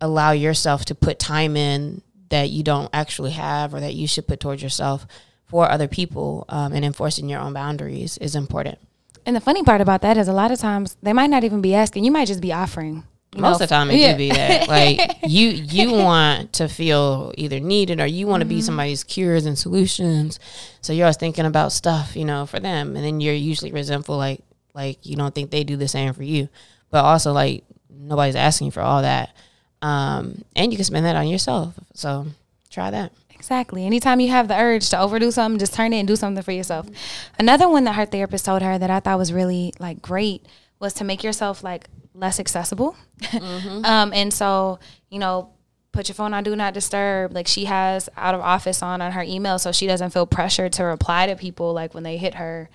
allow 0.01 0.33
yourself 0.33 0.85
to 0.87 0.95
put 0.95 1.19
time 1.19 1.57
in 1.57 2.03
that 2.31 2.51
you 2.51 2.65
don't 2.65 2.91
actually 2.93 3.31
have 3.33 3.73
or 3.73 3.81
that 3.81 3.95
you 3.95 4.09
should 4.09 4.27
put 4.27 4.41
towards 4.41 4.63
yourself 4.63 5.07
for 5.45 5.71
other 5.71 5.87
people 5.87 6.45
um, 6.49 6.73
and 6.73 6.85
enforcing 6.85 7.29
your 7.29 7.39
own 7.39 7.53
boundaries 7.53 8.19
is 8.19 8.35
important. 8.35 8.79
And 9.25 9.37
the 9.37 9.41
funny 9.41 9.63
part 9.63 9.81
about 9.81 10.03
that 10.03 10.17
is 10.17 10.27
a 10.27 10.33
lot 10.33 10.51
of 10.51 10.59
times 10.59 10.97
they 11.03 11.13
might 11.13 11.31
not 11.31 11.45
even 11.45 11.61
be 11.61 11.75
asking. 11.75 12.05
You 12.05 12.11
might 12.11 12.27
just 12.27 12.41
be 12.41 12.53
offering 12.53 13.05
most 13.37 13.55
of 13.55 13.69
the 13.69 13.75
time 13.75 13.91
it 13.91 13.99
yeah. 13.99 14.17
be 14.17 14.31
that. 14.33 14.69
Like 14.69 15.19
you 15.27 15.49
you 15.49 15.93
want 15.93 16.55
to 16.55 16.69
feel 16.69 17.33
either 17.37 17.61
needed 17.61 18.01
or 18.01 18.07
you 18.07 18.27
want 18.27 18.43
to 18.43 18.45
mm-hmm. 18.45 18.57
be 18.57 18.63
somebody's 18.63 19.05
cures 19.05 19.47
and 19.47 19.59
solutions. 19.59 20.39
So 20.81 20.93
you're 20.93 21.07
always 21.07 21.17
thinking 21.17 21.47
about 21.47 21.73
stuff, 21.73 22.17
you 22.17 22.25
know, 22.25 22.47
for 22.47 22.61
them. 22.61 22.97
And 22.97 23.05
then 23.05 23.21
you're 23.21 23.35
usually 23.35 23.73
resentful 23.73 24.17
like 24.17 24.41
like 24.75 25.05
you 25.05 25.17
don't 25.17 25.35
think 25.35 25.51
they 25.51 25.65
do 25.65 25.77
the 25.77 25.89
same 25.89 26.13
for 26.13 26.23
you. 26.23 26.49
But 26.91 27.05
also 27.05 27.33
like 27.33 27.65
nobody's 27.91 28.37
asking 28.37 28.73
for 28.73 28.81
all 28.81 29.03
that. 29.03 29.35
Um, 29.81 30.45
and 30.55 30.71
you 30.73 30.77
can 30.77 30.85
spend 30.85 31.07
that 31.07 31.17
on 31.17 31.27
yourself. 31.27 31.75
So 31.95 32.27
try 32.71 32.91
that. 32.91 33.13
Exactly. 33.31 33.85
Anytime 33.85 34.21
you 34.21 34.29
have 34.29 34.47
the 34.47 34.57
urge 34.57 34.89
to 34.91 35.01
overdo 35.01 35.33
something, 35.33 35.59
just 35.59 35.75
turn 35.75 35.93
it 35.93 35.99
and 35.99 36.07
do 36.07 36.15
something 36.15 36.45
for 36.45 36.53
yourself. 36.53 36.87
Another 37.41 37.69
one 37.69 37.83
that 37.85 37.95
her 37.95 38.07
therapist 38.07 38.45
told 38.45 38.63
her 38.63 38.79
that 38.79 38.91
I 38.91 39.01
thought 39.01 39.19
was 39.19 39.33
really 39.33 39.73
like 39.81 40.01
great 40.01 40.47
was 40.83 40.93
to 40.95 41.05
make 41.05 41.25
yourself 41.25 41.65
like 41.65 41.87
less 42.13 42.39
accessible. 42.39 42.95
Mm-hmm. 43.21 43.85
um, 43.87 44.13
and 44.13 44.35
so, 44.35 44.79
you 45.09 45.19
know, 45.19 45.55
put 45.93 46.09
your 46.09 46.15
phone 46.15 46.35
on 46.35 46.43
do 46.43 46.55
not 46.55 46.75
disturb. 46.75 47.33
Like 47.33 47.47
she 47.47 47.65
has 47.67 48.11
out 48.17 48.35
of 48.35 48.41
office 48.41 48.83
on 48.83 49.01
on 49.01 49.13
her 49.13 49.23
email 49.23 49.59
so 49.59 49.73
she 49.73 49.87
doesn't 49.87 50.11
feel 50.11 50.27
pressured 50.27 50.73
to 50.75 50.85
reply 50.85 51.27
to 51.29 51.37
people 51.37 51.73
like 51.73 51.95
when 51.95 52.03
they 52.03 52.19
hit 52.19 52.35
her. 52.35 52.69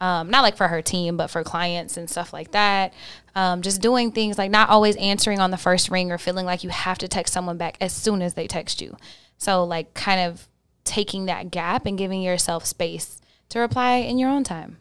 Um, 0.00 0.30
not 0.30 0.42
like 0.42 0.56
for 0.56 0.66
her 0.66 0.82
team, 0.82 1.16
but 1.16 1.28
for 1.28 1.44
clients 1.44 1.96
and 1.96 2.10
stuff 2.10 2.32
like 2.32 2.50
that. 2.50 2.92
Um, 3.36 3.62
just 3.62 3.80
doing 3.80 4.10
things 4.10 4.36
like 4.36 4.50
not 4.50 4.68
always 4.68 4.96
answering 4.96 5.38
on 5.38 5.52
the 5.52 5.56
first 5.56 5.90
ring 5.90 6.10
or 6.10 6.18
feeling 6.18 6.44
like 6.44 6.64
you 6.64 6.70
have 6.70 6.98
to 6.98 7.08
text 7.08 7.32
someone 7.32 7.56
back 7.56 7.76
as 7.80 7.92
soon 7.92 8.20
as 8.20 8.34
they 8.34 8.48
text 8.48 8.82
you. 8.82 8.96
So, 9.38 9.62
like, 9.62 9.94
kind 9.94 10.20
of 10.20 10.48
taking 10.82 11.26
that 11.26 11.52
gap 11.52 11.86
and 11.86 11.96
giving 11.96 12.20
yourself 12.20 12.66
space 12.66 13.20
to 13.50 13.60
reply 13.60 13.96
in 13.96 14.18
your 14.18 14.28
own 14.28 14.42
time. 14.42 14.78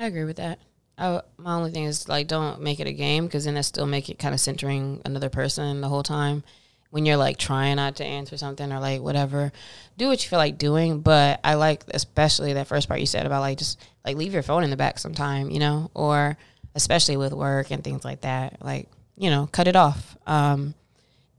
I 0.00 0.06
agree 0.06 0.24
with 0.24 0.36
that. 0.36 0.58
I, 0.96 1.20
my 1.36 1.54
only 1.54 1.70
thing 1.70 1.84
is 1.84 2.08
like 2.08 2.26
don't 2.26 2.62
make 2.62 2.80
it 2.80 2.86
a 2.86 2.92
game 2.92 3.26
because 3.26 3.44
then 3.44 3.54
that 3.54 3.64
still 3.64 3.86
make 3.86 4.08
it 4.08 4.18
kind 4.18 4.34
of 4.34 4.40
centering 4.40 5.02
another 5.04 5.28
person 5.28 5.82
the 5.82 5.88
whole 5.88 6.02
time. 6.02 6.42
When 6.88 7.06
you're 7.06 7.18
like 7.18 7.36
trying 7.36 7.76
not 7.76 7.96
to 7.96 8.04
answer 8.04 8.36
something 8.38 8.72
or 8.72 8.80
like 8.80 9.02
whatever, 9.02 9.52
do 9.98 10.08
what 10.08 10.24
you 10.24 10.30
feel 10.30 10.38
like 10.38 10.56
doing. 10.56 11.00
But 11.00 11.40
I 11.44 11.54
like 11.54 11.84
especially 11.92 12.54
that 12.54 12.66
first 12.66 12.88
part 12.88 13.00
you 13.00 13.06
said 13.06 13.26
about 13.26 13.40
like 13.40 13.58
just 13.58 13.78
like 14.04 14.16
leave 14.16 14.32
your 14.32 14.42
phone 14.42 14.64
in 14.64 14.70
the 14.70 14.76
back 14.76 14.98
sometime, 14.98 15.50
you 15.50 15.58
know, 15.58 15.90
or 15.94 16.36
especially 16.74 17.18
with 17.18 17.34
work 17.34 17.70
and 17.70 17.84
things 17.84 18.02
like 18.02 18.22
that. 18.22 18.56
Like 18.64 18.88
you 19.16 19.28
know, 19.28 19.50
cut 19.52 19.68
it 19.68 19.76
off. 19.76 20.16
Um, 20.26 20.74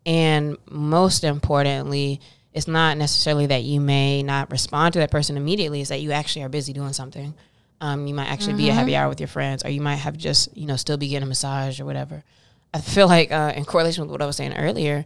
and 0.06 0.58
most 0.70 1.24
importantly, 1.24 2.22
it's 2.54 2.68
not 2.68 2.98
necessarily 2.98 3.48
that 3.48 3.64
you 3.64 3.82
may 3.82 4.22
not 4.22 4.52
respond 4.52 4.94
to 4.94 5.00
that 5.00 5.10
person 5.10 5.36
immediately. 5.36 5.82
It's 5.82 5.90
that 5.90 6.02
you 6.02 6.12
actually 6.12 6.44
are 6.44 6.50
busy 6.50 6.74
doing 6.74 6.94
something. 6.94 7.34
Um, 7.82 8.06
you 8.06 8.14
might 8.14 8.28
actually 8.28 8.54
mm-hmm. 8.54 8.58
be 8.58 8.70
a 8.70 8.74
happy 8.74 8.96
hour 8.96 9.10
with 9.10 9.20
your 9.20 9.28
friends, 9.28 9.66
or 9.66 9.70
you 9.70 9.82
might 9.82 9.96
have 9.96 10.16
just 10.16 10.56
you 10.56 10.68
know 10.68 10.76
still 10.76 10.98
be 10.98 11.10
getting 11.10 11.24
a 11.24 11.28
massage 11.28 11.82
or 11.82 11.86
whatever. 11.86 12.24
I 12.74 12.80
feel 12.80 13.08
like 13.08 13.32
uh, 13.32 13.54
in 13.56 13.66
correlation 13.66 14.04
with 14.04 14.12
what 14.12 14.22
I 14.22 14.26
was 14.26 14.38
saying 14.38 14.54
earlier, 14.56 15.04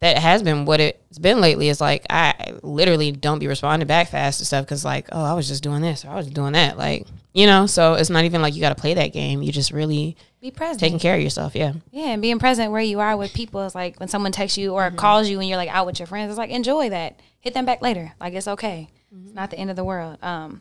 that 0.00 0.18
has 0.18 0.42
been 0.42 0.64
what 0.64 0.80
it's 0.80 1.18
been 1.18 1.40
lately. 1.40 1.68
Is 1.68 1.80
like 1.80 2.06
I 2.10 2.54
literally 2.62 3.12
don't 3.12 3.38
be 3.38 3.46
responding 3.46 3.86
back 3.86 4.08
fast 4.08 4.38
to 4.38 4.44
stuff 4.44 4.64
because 4.64 4.84
like 4.84 5.08
oh 5.12 5.22
I 5.22 5.34
was 5.34 5.46
just 5.46 5.62
doing 5.62 5.82
this 5.82 6.04
or 6.04 6.10
I 6.10 6.16
was 6.16 6.26
doing 6.28 6.52
that 6.52 6.76
like 6.76 7.06
you 7.32 7.46
know 7.46 7.66
so 7.66 7.94
it's 7.94 8.10
not 8.10 8.24
even 8.24 8.42
like 8.42 8.54
you 8.54 8.60
got 8.60 8.74
to 8.74 8.80
play 8.80 8.94
that 8.94 9.12
game. 9.12 9.42
You 9.42 9.52
just 9.52 9.70
really 9.70 10.16
be 10.40 10.50
present, 10.50 10.80
taking 10.80 10.98
care 10.98 11.16
of 11.16 11.22
yourself. 11.22 11.54
Yeah, 11.54 11.74
yeah, 11.90 12.08
and 12.08 12.22
being 12.22 12.38
present 12.38 12.72
where 12.72 12.80
you 12.80 13.00
are 13.00 13.16
with 13.16 13.34
people 13.34 13.62
is 13.62 13.74
like 13.74 14.00
when 14.00 14.08
someone 14.08 14.32
texts 14.32 14.58
you 14.58 14.72
or 14.72 14.88
mm-hmm. 14.88 14.96
calls 14.96 15.28
you 15.28 15.38
and 15.38 15.48
you're 15.48 15.58
like 15.58 15.70
out 15.70 15.86
with 15.86 15.98
your 15.98 16.06
friends. 16.06 16.30
It's 16.30 16.38
like 16.38 16.50
enjoy 16.50 16.90
that. 16.90 17.20
Hit 17.40 17.54
them 17.54 17.66
back 17.66 17.82
later. 17.82 18.12
Like 18.20 18.34
it's 18.34 18.48
okay. 18.48 18.88
It's 19.24 19.34
not 19.34 19.50
the 19.50 19.58
end 19.58 19.70
of 19.70 19.76
the 19.76 19.84
world. 19.84 20.18
Um, 20.22 20.60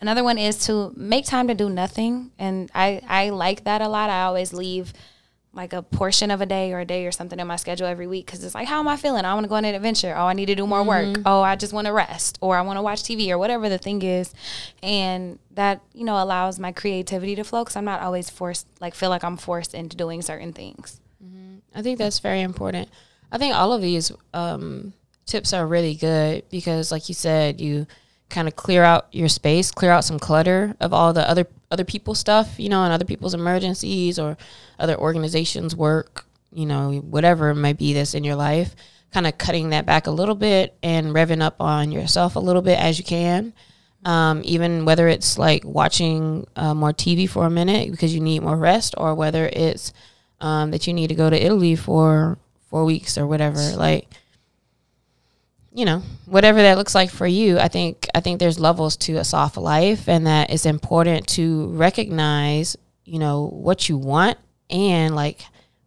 another 0.00 0.24
one 0.24 0.38
is 0.38 0.58
to 0.66 0.92
make 0.96 1.26
time 1.26 1.48
to 1.48 1.54
do 1.54 1.68
nothing, 1.68 2.32
and 2.38 2.70
I 2.74 3.00
I 3.06 3.30
like 3.30 3.64
that 3.64 3.82
a 3.82 3.88
lot. 3.88 4.10
I 4.10 4.22
always 4.22 4.52
leave 4.52 4.92
like 5.54 5.72
a 5.74 5.82
portion 5.82 6.30
of 6.30 6.40
a 6.40 6.46
day 6.46 6.72
or 6.72 6.80
a 6.80 6.84
day 6.84 7.06
or 7.06 7.12
something 7.12 7.38
in 7.38 7.46
my 7.46 7.56
schedule 7.56 7.86
every 7.86 8.06
week 8.06 8.24
because 8.24 8.42
it's 8.42 8.54
like, 8.54 8.66
how 8.66 8.80
am 8.80 8.88
I 8.88 8.96
feeling? 8.96 9.26
I 9.26 9.34
want 9.34 9.44
to 9.44 9.48
go 9.48 9.56
on 9.56 9.66
an 9.66 9.74
adventure. 9.74 10.14
Oh, 10.16 10.24
I 10.24 10.32
need 10.32 10.46
to 10.46 10.54
do 10.54 10.66
more 10.66 10.80
mm-hmm. 10.80 11.12
work. 11.12 11.22
Oh, 11.26 11.42
I 11.42 11.56
just 11.56 11.74
want 11.74 11.86
to 11.86 11.92
rest, 11.92 12.38
or 12.40 12.56
I 12.56 12.62
want 12.62 12.78
to 12.78 12.82
watch 12.82 13.02
TV, 13.02 13.28
or 13.30 13.38
whatever 13.38 13.68
the 13.68 13.78
thing 13.78 14.02
is, 14.02 14.32
and 14.82 15.38
that 15.52 15.80
you 15.92 16.04
know 16.04 16.22
allows 16.22 16.58
my 16.58 16.72
creativity 16.72 17.34
to 17.36 17.44
flow 17.44 17.64
because 17.64 17.76
I'm 17.76 17.84
not 17.84 18.00
always 18.00 18.30
forced, 18.30 18.66
like 18.80 18.94
feel 18.94 19.10
like 19.10 19.24
I'm 19.24 19.36
forced 19.36 19.74
into 19.74 19.96
doing 19.96 20.22
certain 20.22 20.52
things. 20.52 21.00
Mm-hmm. 21.22 21.56
I 21.74 21.82
think 21.82 21.98
that's 21.98 22.18
very 22.20 22.40
important. 22.40 22.88
I 23.30 23.38
think 23.38 23.54
all 23.54 23.72
of 23.72 23.82
these 23.82 24.12
um, 24.34 24.94
tips 25.32 25.54
are 25.54 25.66
really 25.66 25.94
good 25.94 26.44
because, 26.50 26.92
like 26.92 27.08
you 27.08 27.14
said, 27.14 27.58
you 27.60 27.86
kind 28.28 28.48
of 28.48 28.54
clear 28.54 28.84
out 28.84 29.08
your 29.12 29.28
space, 29.28 29.70
clear 29.70 29.90
out 29.90 30.04
some 30.04 30.18
clutter 30.18 30.76
of 30.78 30.92
all 30.92 31.12
the 31.14 31.28
other 31.28 31.46
other 31.70 31.84
people's 31.84 32.18
stuff, 32.18 32.54
you 32.58 32.68
know, 32.68 32.84
and 32.84 32.92
other 32.92 33.06
people's 33.06 33.32
emergencies 33.32 34.18
or 34.18 34.36
other 34.78 34.96
organizations' 34.96 35.74
work, 35.74 36.26
you 36.52 36.66
know, 36.66 36.92
whatever 36.98 37.48
it 37.48 37.54
might 37.54 37.78
be 37.78 37.94
that's 37.94 38.14
in 38.14 38.24
your 38.24 38.36
life. 38.36 38.76
Kind 39.10 39.26
of 39.26 39.38
cutting 39.38 39.70
that 39.70 39.86
back 39.86 40.06
a 40.06 40.10
little 40.10 40.34
bit 40.34 40.76
and 40.82 41.14
revving 41.14 41.42
up 41.42 41.56
on 41.60 41.92
yourself 41.92 42.36
a 42.36 42.40
little 42.40 42.62
bit 42.62 42.78
as 42.78 42.98
you 42.98 43.04
can. 43.04 43.54
Um, 44.04 44.42
even 44.44 44.84
whether 44.84 45.08
it's 45.08 45.38
like 45.38 45.64
watching 45.64 46.46
uh, 46.56 46.74
more 46.74 46.92
TV 46.92 47.28
for 47.28 47.46
a 47.46 47.50
minute 47.50 47.90
because 47.90 48.14
you 48.14 48.20
need 48.20 48.42
more 48.42 48.56
rest, 48.56 48.94
or 48.98 49.14
whether 49.14 49.46
it's 49.46 49.94
um, 50.40 50.72
that 50.72 50.86
you 50.86 50.92
need 50.92 51.08
to 51.08 51.14
go 51.14 51.30
to 51.30 51.42
Italy 51.46 51.76
for 51.76 52.36
four 52.68 52.84
weeks 52.84 53.16
or 53.16 53.26
whatever. 53.26 53.60
Like 53.76 54.08
you 55.74 55.84
know 55.84 56.02
whatever 56.26 56.60
that 56.60 56.76
looks 56.76 56.94
like 56.94 57.10
for 57.10 57.26
you 57.26 57.58
i 57.58 57.68
think 57.68 58.06
i 58.14 58.20
think 58.20 58.38
there's 58.38 58.60
levels 58.60 58.96
to 58.96 59.14
a 59.14 59.24
soft 59.24 59.56
life 59.56 60.08
and 60.08 60.26
that 60.26 60.50
it's 60.50 60.66
important 60.66 61.26
to 61.26 61.68
recognize 61.68 62.76
you 63.04 63.18
know 63.18 63.46
what 63.46 63.88
you 63.88 63.96
want 63.96 64.38
and 64.70 65.14
like 65.14 65.42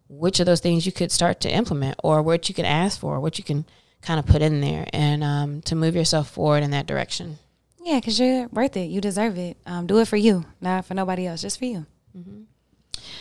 which 0.08 0.40
of 0.40 0.46
those 0.46 0.60
things 0.60 0.86
you 0.86 0.92
could 0.92 1.10
start 1.10 1.40
to 1.40 1.50
implement 1.50 1.98
or 2.02 2.22
what 2.22 2.48
you 2.48 2.54
can 2.54 2.64
ask 2.64 2.98
for 2.98 3.20
what 3.20 3.38
you 3.38 3.44
can 3.44 3.64
kind 4.02 4.20
of 4.20 4.26
put 4.26 4.42
in 4.42 4.60
there 4.60 4.86
and 4.92 5.24
um, 5.24 5.60
to 5.62 5.74
move 5.74 5.96
yourself 5.96 6.30
forward 6.30 6.62
in 6.62 6.70
that 6.70 6.86
direction. 6.86 7.38
Yeah 7.82 7.96
because 7.96 8.18
you're 8.18 8.46
worth 8.48 8.76
it. 8.76 8.86
You 8.86 9.00
deserve 9.00 9.36
it. 9.38 9.56
Um, 9.66 9.86
do 9.86 9.98
it 9.98 10.08
for 10.08 10.16
you 10.16 10.44
not 10.60 10.84
for 10.84 10.94
nobody 10.94 11.26
else 11.26 11.42
just 11.42 11.58
for 11.58 11.64
you. 11.64 11.86
Mm-hmm. 12.16 12.42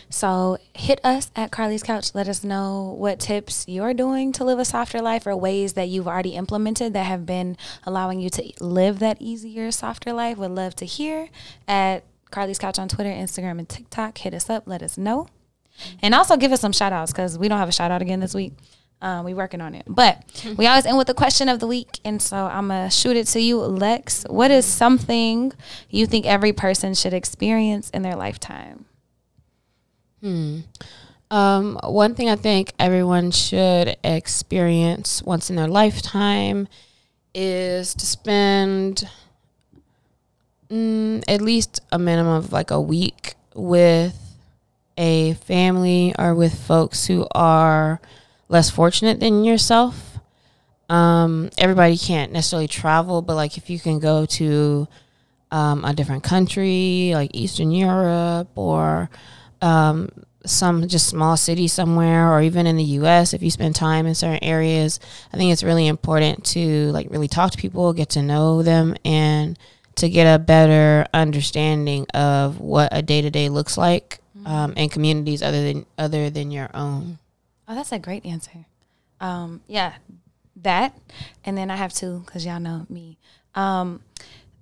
So 0.10 0.58
hit 0.74 1.00
us 1.04 1.32
at 1.36 1.52
Carly's 1.52 1.84
Couch. 1.84 2.14
Let 2.14 2.28
us 2.28 2.44
know 2.44 2.96
what 2.98 3.20
tips 3.20 3.66
you're 3.68 3.94
doing 3.94 4.32
to 4.34 4.44
live 4.44 4.60
a 4.60 4.66
softer 4.66 5.02
life 5.02 5.26
or 5.26 5.36
ways 5.36 5.74
that 5.74 5.90
you've 5.90 6.08
already 6.08 6.36
implemented 6.36 6.94
that 6.94 7.06
have 7.06 7.26
been 7.26 7.58
allowing 7.84 8.20
you 8.20 8.30
to 8.32 8.52
live 8.60 9.00
that 9.00 9.18
easier, 9.20 9.72
softer 9.72 10.14
life. 10.14 10.38
Would 10.38 10.52
love 10.52 10.76
to 10.76 10.86
hear 10.86 11.30
at 11.68 12.04
Carly's 12.32 12.60
Couch 12.60 12.80
on 12.80 12.88
Twitter, 12.88 13.10
Instagram, 13.10 13.60
and 13.60 13.68
TikTok. 13.70 14.18
Hit 14.18 14.34
us 14.34 14.50
up. 14.50 14.64
Let 14.66 14.84
us 14.84 14.98
know. 14.98 15.28
And 16.02 16.16
also 16.16 16.38
give 16.38 16.52
us 16.52 16.62
some 16.62 16.72
shout 16.72 16.94
outs 16.94 17.12
because 17.12 17.38
we 17.38 17.48
don't 17.48 17.60
have 17.60 17.70
a 17.70 17.74
shout 17.74 17.92
out 17.92 18.02
again 18.02 18.20
this 18.20 18.34
week. 18.34 18.54
Um, 19.02 19.26
we 19.26 19.34
working 19.34 19.62
on 19.62 19.76
it. 19.76 19.84
But 19.88 20.24
we 20.58 20.68
always 20.68 20.86
end 20.86 20.98
with 20.98 21.08
the 21.08 21.14
question 21.14 21.50
of 21.50 21.60
the 21.60 21.68
week. 21.68 22.00
And 22.06 22.22
so 22.22 22.38
I'm 22.38 22.70
going 22.70 22.90
to 22.90 22.90
shoot 22.90 23.18
it 23.18 23.28
to 23.28 23.40
you, 23.40 23.60
Lex. 23.60 24.26
What 24.30 24.52
is 24.52 24.66
something 24.66 25.54
you 25.90 26.08
think 26.08 26.26
every 26.26 26.54
person 26.54 26.94
should 26.94 27.14
experience 27.14 27.90
in 27.92 28.02
their 28.02 28.16
lifetime? 28.16 28.86
Hmm. 30.26 30.62
Um, 31.30 31.78
one 31.84 32.16
thing 32.16 32.32
I 32.32 32.36
think 32.36 32.74
everyone 32.80 33.30
should 33.30 33.96
experience 34.04 35.22
once 35.22 35.52
in 35.52 35.56
their 35.56 35.68
lifetime 35.68 36.68
is 37.36 37.94
to 37.94 38.08
spend 38.08 39.08
mm, 40.68 41.24
at 41.28 41.42
least 41.42 41.82
a 41.92 42.00
minimum 42.00 42.34
of 42.34 42.52
like 42.52 42.72
a 42.72 42.82
week 42.82 43.36
with 43.54 44.18
a 44.98 45.34
family 45.34 46.16
or 46.18 46.34
with 46.34 46.56
folks 46.56 47.06
who 47.06 47.28
are 47.36 48.02
less 48.50 48.72
fortunate 48.72 49.20
than 49.20 49.44
yourself. 49.44 50.18
Um, 50.90 51.52
everybody 51.60 52.00
can't 52.00 52.32
necessarily 52.32 52.68
travel, 52.68 53.22
but 53.22 53.36
like 53.36 53.58
if 53.58 53.70
you 53.70 53.80
can 53.80 54.00
go 54.00 54.26
to 54.26 54.88
um, 55.52 55.86
a 55.86 55.94
different 55.94 56.24
country, 56.24 57.12
like 57.14 57.30
Eastern 57.36 57.70
Europe 57.70 58.50
or 58.56 59.12
um, 59.66 60.10
some 60.46 60.88
just 60.88 61.08
small 61.08 61.36
city 61.36 61.68
somewhere 61.68 62.32
or 62.32 62.42
even 62.42 62.68
in 62.68 62.78
the 62.78 62.84
US 62.84 63.34
if 63.34 63.42
you 63.42 63.50
spend 63.50 63.76
time 63.76 64.06
in 64.06 64.14
certain 64.14 64.44
areas 64.44 65.00
I 65.34 65.38
think 65.38 65.52
it's 65.52 65.64
really 65.64 65.88
important 65.88 66.46
to 66.46 66.92
like 66.92 67.08
really 67.10 67.28
talk 67.28 67.52
to 67.52 67.58
people 67.58 67.92
get 67.94 68.10
to 68.10 68.22
know 68.22 68.62
them 68.62 68.96
and 69.04 69.58
to 69.96 70.10
get 70.10 70.32
a 70.32 70.38
better 70.38 71.08
understanding 71.14 72.06
of 72.14 72.60
what 72.60 72.90
a 72.92 73.02
day-to-day 73.02 73.50
looks 73.50 73.78
like 73.78 74.20
mm-hmm. 74.38 74.48
um, 74.48 74.74
in 74.74 74.90
communities 74.90 75.42
other 75.42 75.64
than 75.64 75.86
other 75.98 76.30
than 76.30 76.52
your 76.52 76.70
own. 76.74 77.18
Oh 77.68 77.74
that's 77.74 77.92
a 77.92 78.00
great 78.00 78.26
answer. 78.26 78.66
Um, 79.20 79.62
yeah 79.68 79.94
that 80.62 80.96
and 81.44 81.58
then 81.58 81.72
I 81.72 81.76
have 81.76 81.92
two 81.92 82.22
because 82.26 82.46
y'all 82.46 82.60
know 82.60 82.86
me. 82.88 83.18
Um, 83.56 84.02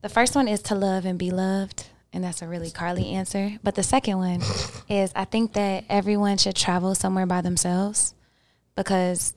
the 0.02 0.10
first 0.10 0.36
one 0.36 0.48
is 0.48 0.62
to 0.63 0.76
love 0.76 1.06
and 1.06 1.20
be 1.20 1.32
loved 1.32 1.88
and 2.13 2.23
that's 2.23 2.41
a 2.41 2.47
really 2.47 2.71
Carly 2.71 3.10
answer. 3.10 3.58
But 3.63 3.76
the 3.76 3.84
second 3.84 4.17
one 4.17 4.41
is 4.89 5.12
I 5.15 5.26
think 5.26 5.54
that 5.54 5.86
everyone 5.89 6.38
should 6.38 6.56
travel 6.56 6.95
somewhere 6.95 7.26
by 7.26 7.41
themselves 7.41 8.13
because 8.76 9.34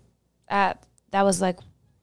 I, 0.51 0.75
that 1.11 1.23
was 1.23 1.41
like 1.41 1.59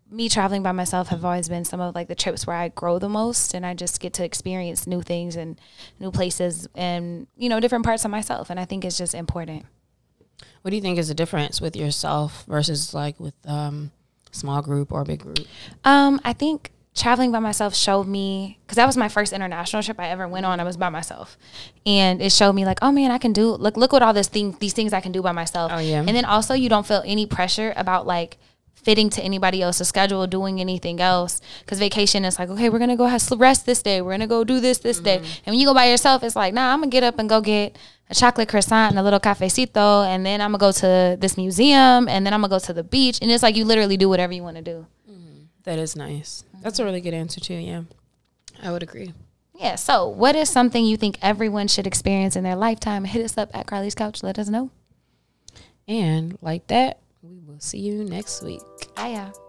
me 0.10 0.30
traveling 0.30 0.62
by 0.62 0.72
myself 0.72 1.08
have 1.08 1.26
always 1.26 1.50
been 1.50 1.66
some 1.66 1.82
of 1.82 1.96
like 1.96 2.08
the 2.08 2.16
trips 2.16 2.46
where 2.46 2.56
I 2.56 2.70
grow 2.70 3.00
the 3.00 3.10
most 3.10 3.54
and 3.54 3.66
I 3.66 3.74
just 3.74 4.00
get 4.00 4.14
to 4.14 4.24
experience 4.24 4.86
new 4.86 5.02
things 5.02 5.36
and 5.36 5.60
new 6.00 6.12
places 6.12 6.68
and 6.76 7.26
you 7.36 7.50
know 7.50 7.60
different 7.60 7.84
parts 7.84 8.06
of 8.06 8.12
myself 8.12 8.50
and 8.50 8.60
I 8.60 8.66
think 8.66 8.86
it's 8.86 8.98
just 8.98 9.16
important. 9.16 9.66
What 10.62 10.70
do 10.70 10.76
you 10.76 10.82
think 10.82 11.00
is 11.00 11.08
the 11.08 11.16
difference 11.16 11.60
with 11.60 11.76
yourself 11.76 12.46
versus 12.48 12.94
like 12.94 13.20
with 13.20 13.34
um 13.46 13.92
small 14.32 14.62
group 14.62 14.92
or 14.92 15.04
big 15.04 15.22
group? 15.22 15.40
Um 15.84 16.22
I 16.24 16.34
think 16.34 16.72
traveling 16.96 17.32
by 17.32 17.40
myself 17.40 17.76
showed 17.76 18.08
me 18.08 18.60
because 18.62 18.76
that 18.76 18.86
was 18.86 18.98
my 18.98 19.10
first 19.10 19.34
international 19.34 19.82
trip 19.82 20.00
I 20.00 20.10
ever 20.10 20.28
went 20.28 20.46
on. 20.46 20.60
I 20.60 20.64
was 20.64 20.78
by 20.78 20.90
myself, 20.90 21.38
and 21.86 22.22
it 22.22 22.32
showed 22.32 22.54
me 22.54 22.66
like, 22.66 22.80
oh 22.82 22.92
man, 22.92 23.12
I 23.12 23.18
can 23.18 23.34
do 23.34 23.52
look 23.52 23.78
look 23.78 23.92
what 23.92 24.02
all 24.02 24.14
this 24.14 24.28
thing 24.28 24.56
these 24.60 24.74
things 24.74 24.94
I 24.94 25.02
can 25.02 25.12
do 25.12 25.22
by 25.22 25.32
myself. 25.32 25.72
Oh 25.74 25.80
yeah. 25.80 26.00
And 26.00 26.10
then 26.10 26.26
also 26.26 26.54
you 26.54 26.70
don't 26.70 26.86
feel 26.86 27.04
any 27.06 27.26
pressure 27.26 27.74
about 27.76 28.06
like 28.06 28.38
fitting 28.76 29.10
to 29.10 29.22
anybody 29.22 29.62
else's 29.62 29.88
schedule, 29.88 30.28
doing 30.28 30.60
anything 30.60 31.00
else. 31.00 31.42
Because 31.62 31.80
vacation 31.80 32.26
is 32.26 32.38
like, 32.38 32.50
okay, 32.50 32.70
we're 32.70 32.80
gonna 32.80 32.98
go 32.98 33.06
have 33.06 33.24
rest 33.38 33.66
this 33.66 33.82
day. 33.82 34.02
We're 34.02 34.12
gonna 34.12 34.28
go 34.28 34.44
do 34.44 34.60
this 34.60 34.80
this 34.80 34.98
mm-hmm. 34.98 35.06
day. 35.06 35.16
And 35.18 35.48
when 35.48 35.60
you 35.60 35.66
go 35.66 35.74
by 35.74 35.90
yourself, 35.90 36.24
it's 36.24 36.36
like, 36.36 36.54
nah, 36.54 36.74
I'm 36.74 36.80
gonna 36.80 36.92
get 36.92 37.04
up 37.04 37.18
and 37.18 37.30
go 37.30 37.42
get 37.42 37.78
a 38.10 38.16
chocolate 38.16 38.50
croissant 38.50 38.92
and 38.92 39.00
a 39.00 39.04
little 39.04 39.20
cafecito, 39.20 40.06
and 40.06 40.26
then 40.26 40.42
I'm 40.42 40.52
gonna 40.52 40.60
go 40.60 40.72
to 40.72 41.18
this 41.20 41.38
museum, 41.38 42.08
and 42.08 42.26
then 42.26 42.34
I'm 42.34 42.42
gonna 42.42 42.50
go 42.50 42.60
to 42.60 42.74
the 42.74 42.84
beach, 42.84 43.20
and 43.22 43.32
it's 43.32 43.42
like 43.42 43.56
you 43.56 43.66
literally 43.66 43.98
do 43.98 44.10
whatever 44.10 44.34
you 44.34 44.44
want 44.44 44.58
to 44.58 44.62
do. 44.62 44.86
That 45.64 45.80
is 45.80 45.96
nice. 45.96 46.44
That's 46.62 46.80
a 46.80 46.82
mm-hmm. 46.82 46.88
really 46.88 47.02
good 47.02 47.14
answer 47.14 47.40
too. 47.40 47.56
Yeah, 47.56 47.84
I 48.62 48.72
would 48.72 48.84
agree. 48.84 49.14
Yeah. 49.56 49.76
So, 49.76 50.08
what 50.08 50.36
is 50.36 50.50
something 50.50 50.84
you 50.86 50.98
think 50.98 51.18
everyone 51.22 51.68
should 51.68 51.88
experience 51.88 52.36
in 52.36 52.44
their 52.44 52.56
lifetime? 52.56 53.06
Hit 53.06 53.24
us 53.24 53.38
up 53.38 53.50
at 53.54 53.68
Carly's 53.68 53.96
Couch. 53.96 54.24
Let 54.24 54.40
us 54.40 54.50
know. 54.50 54.72
And 55.88 56.38
like 56.42 56.68
that, 56.68 57.00
we 57.22 57.40
will 57.46 57.60
see 57.60 57.80
you 57.80 58.04
next 58.04 58.42
week. 58.44 58.62
Bye, 58.96 59.10
y'all. 59.10 59.43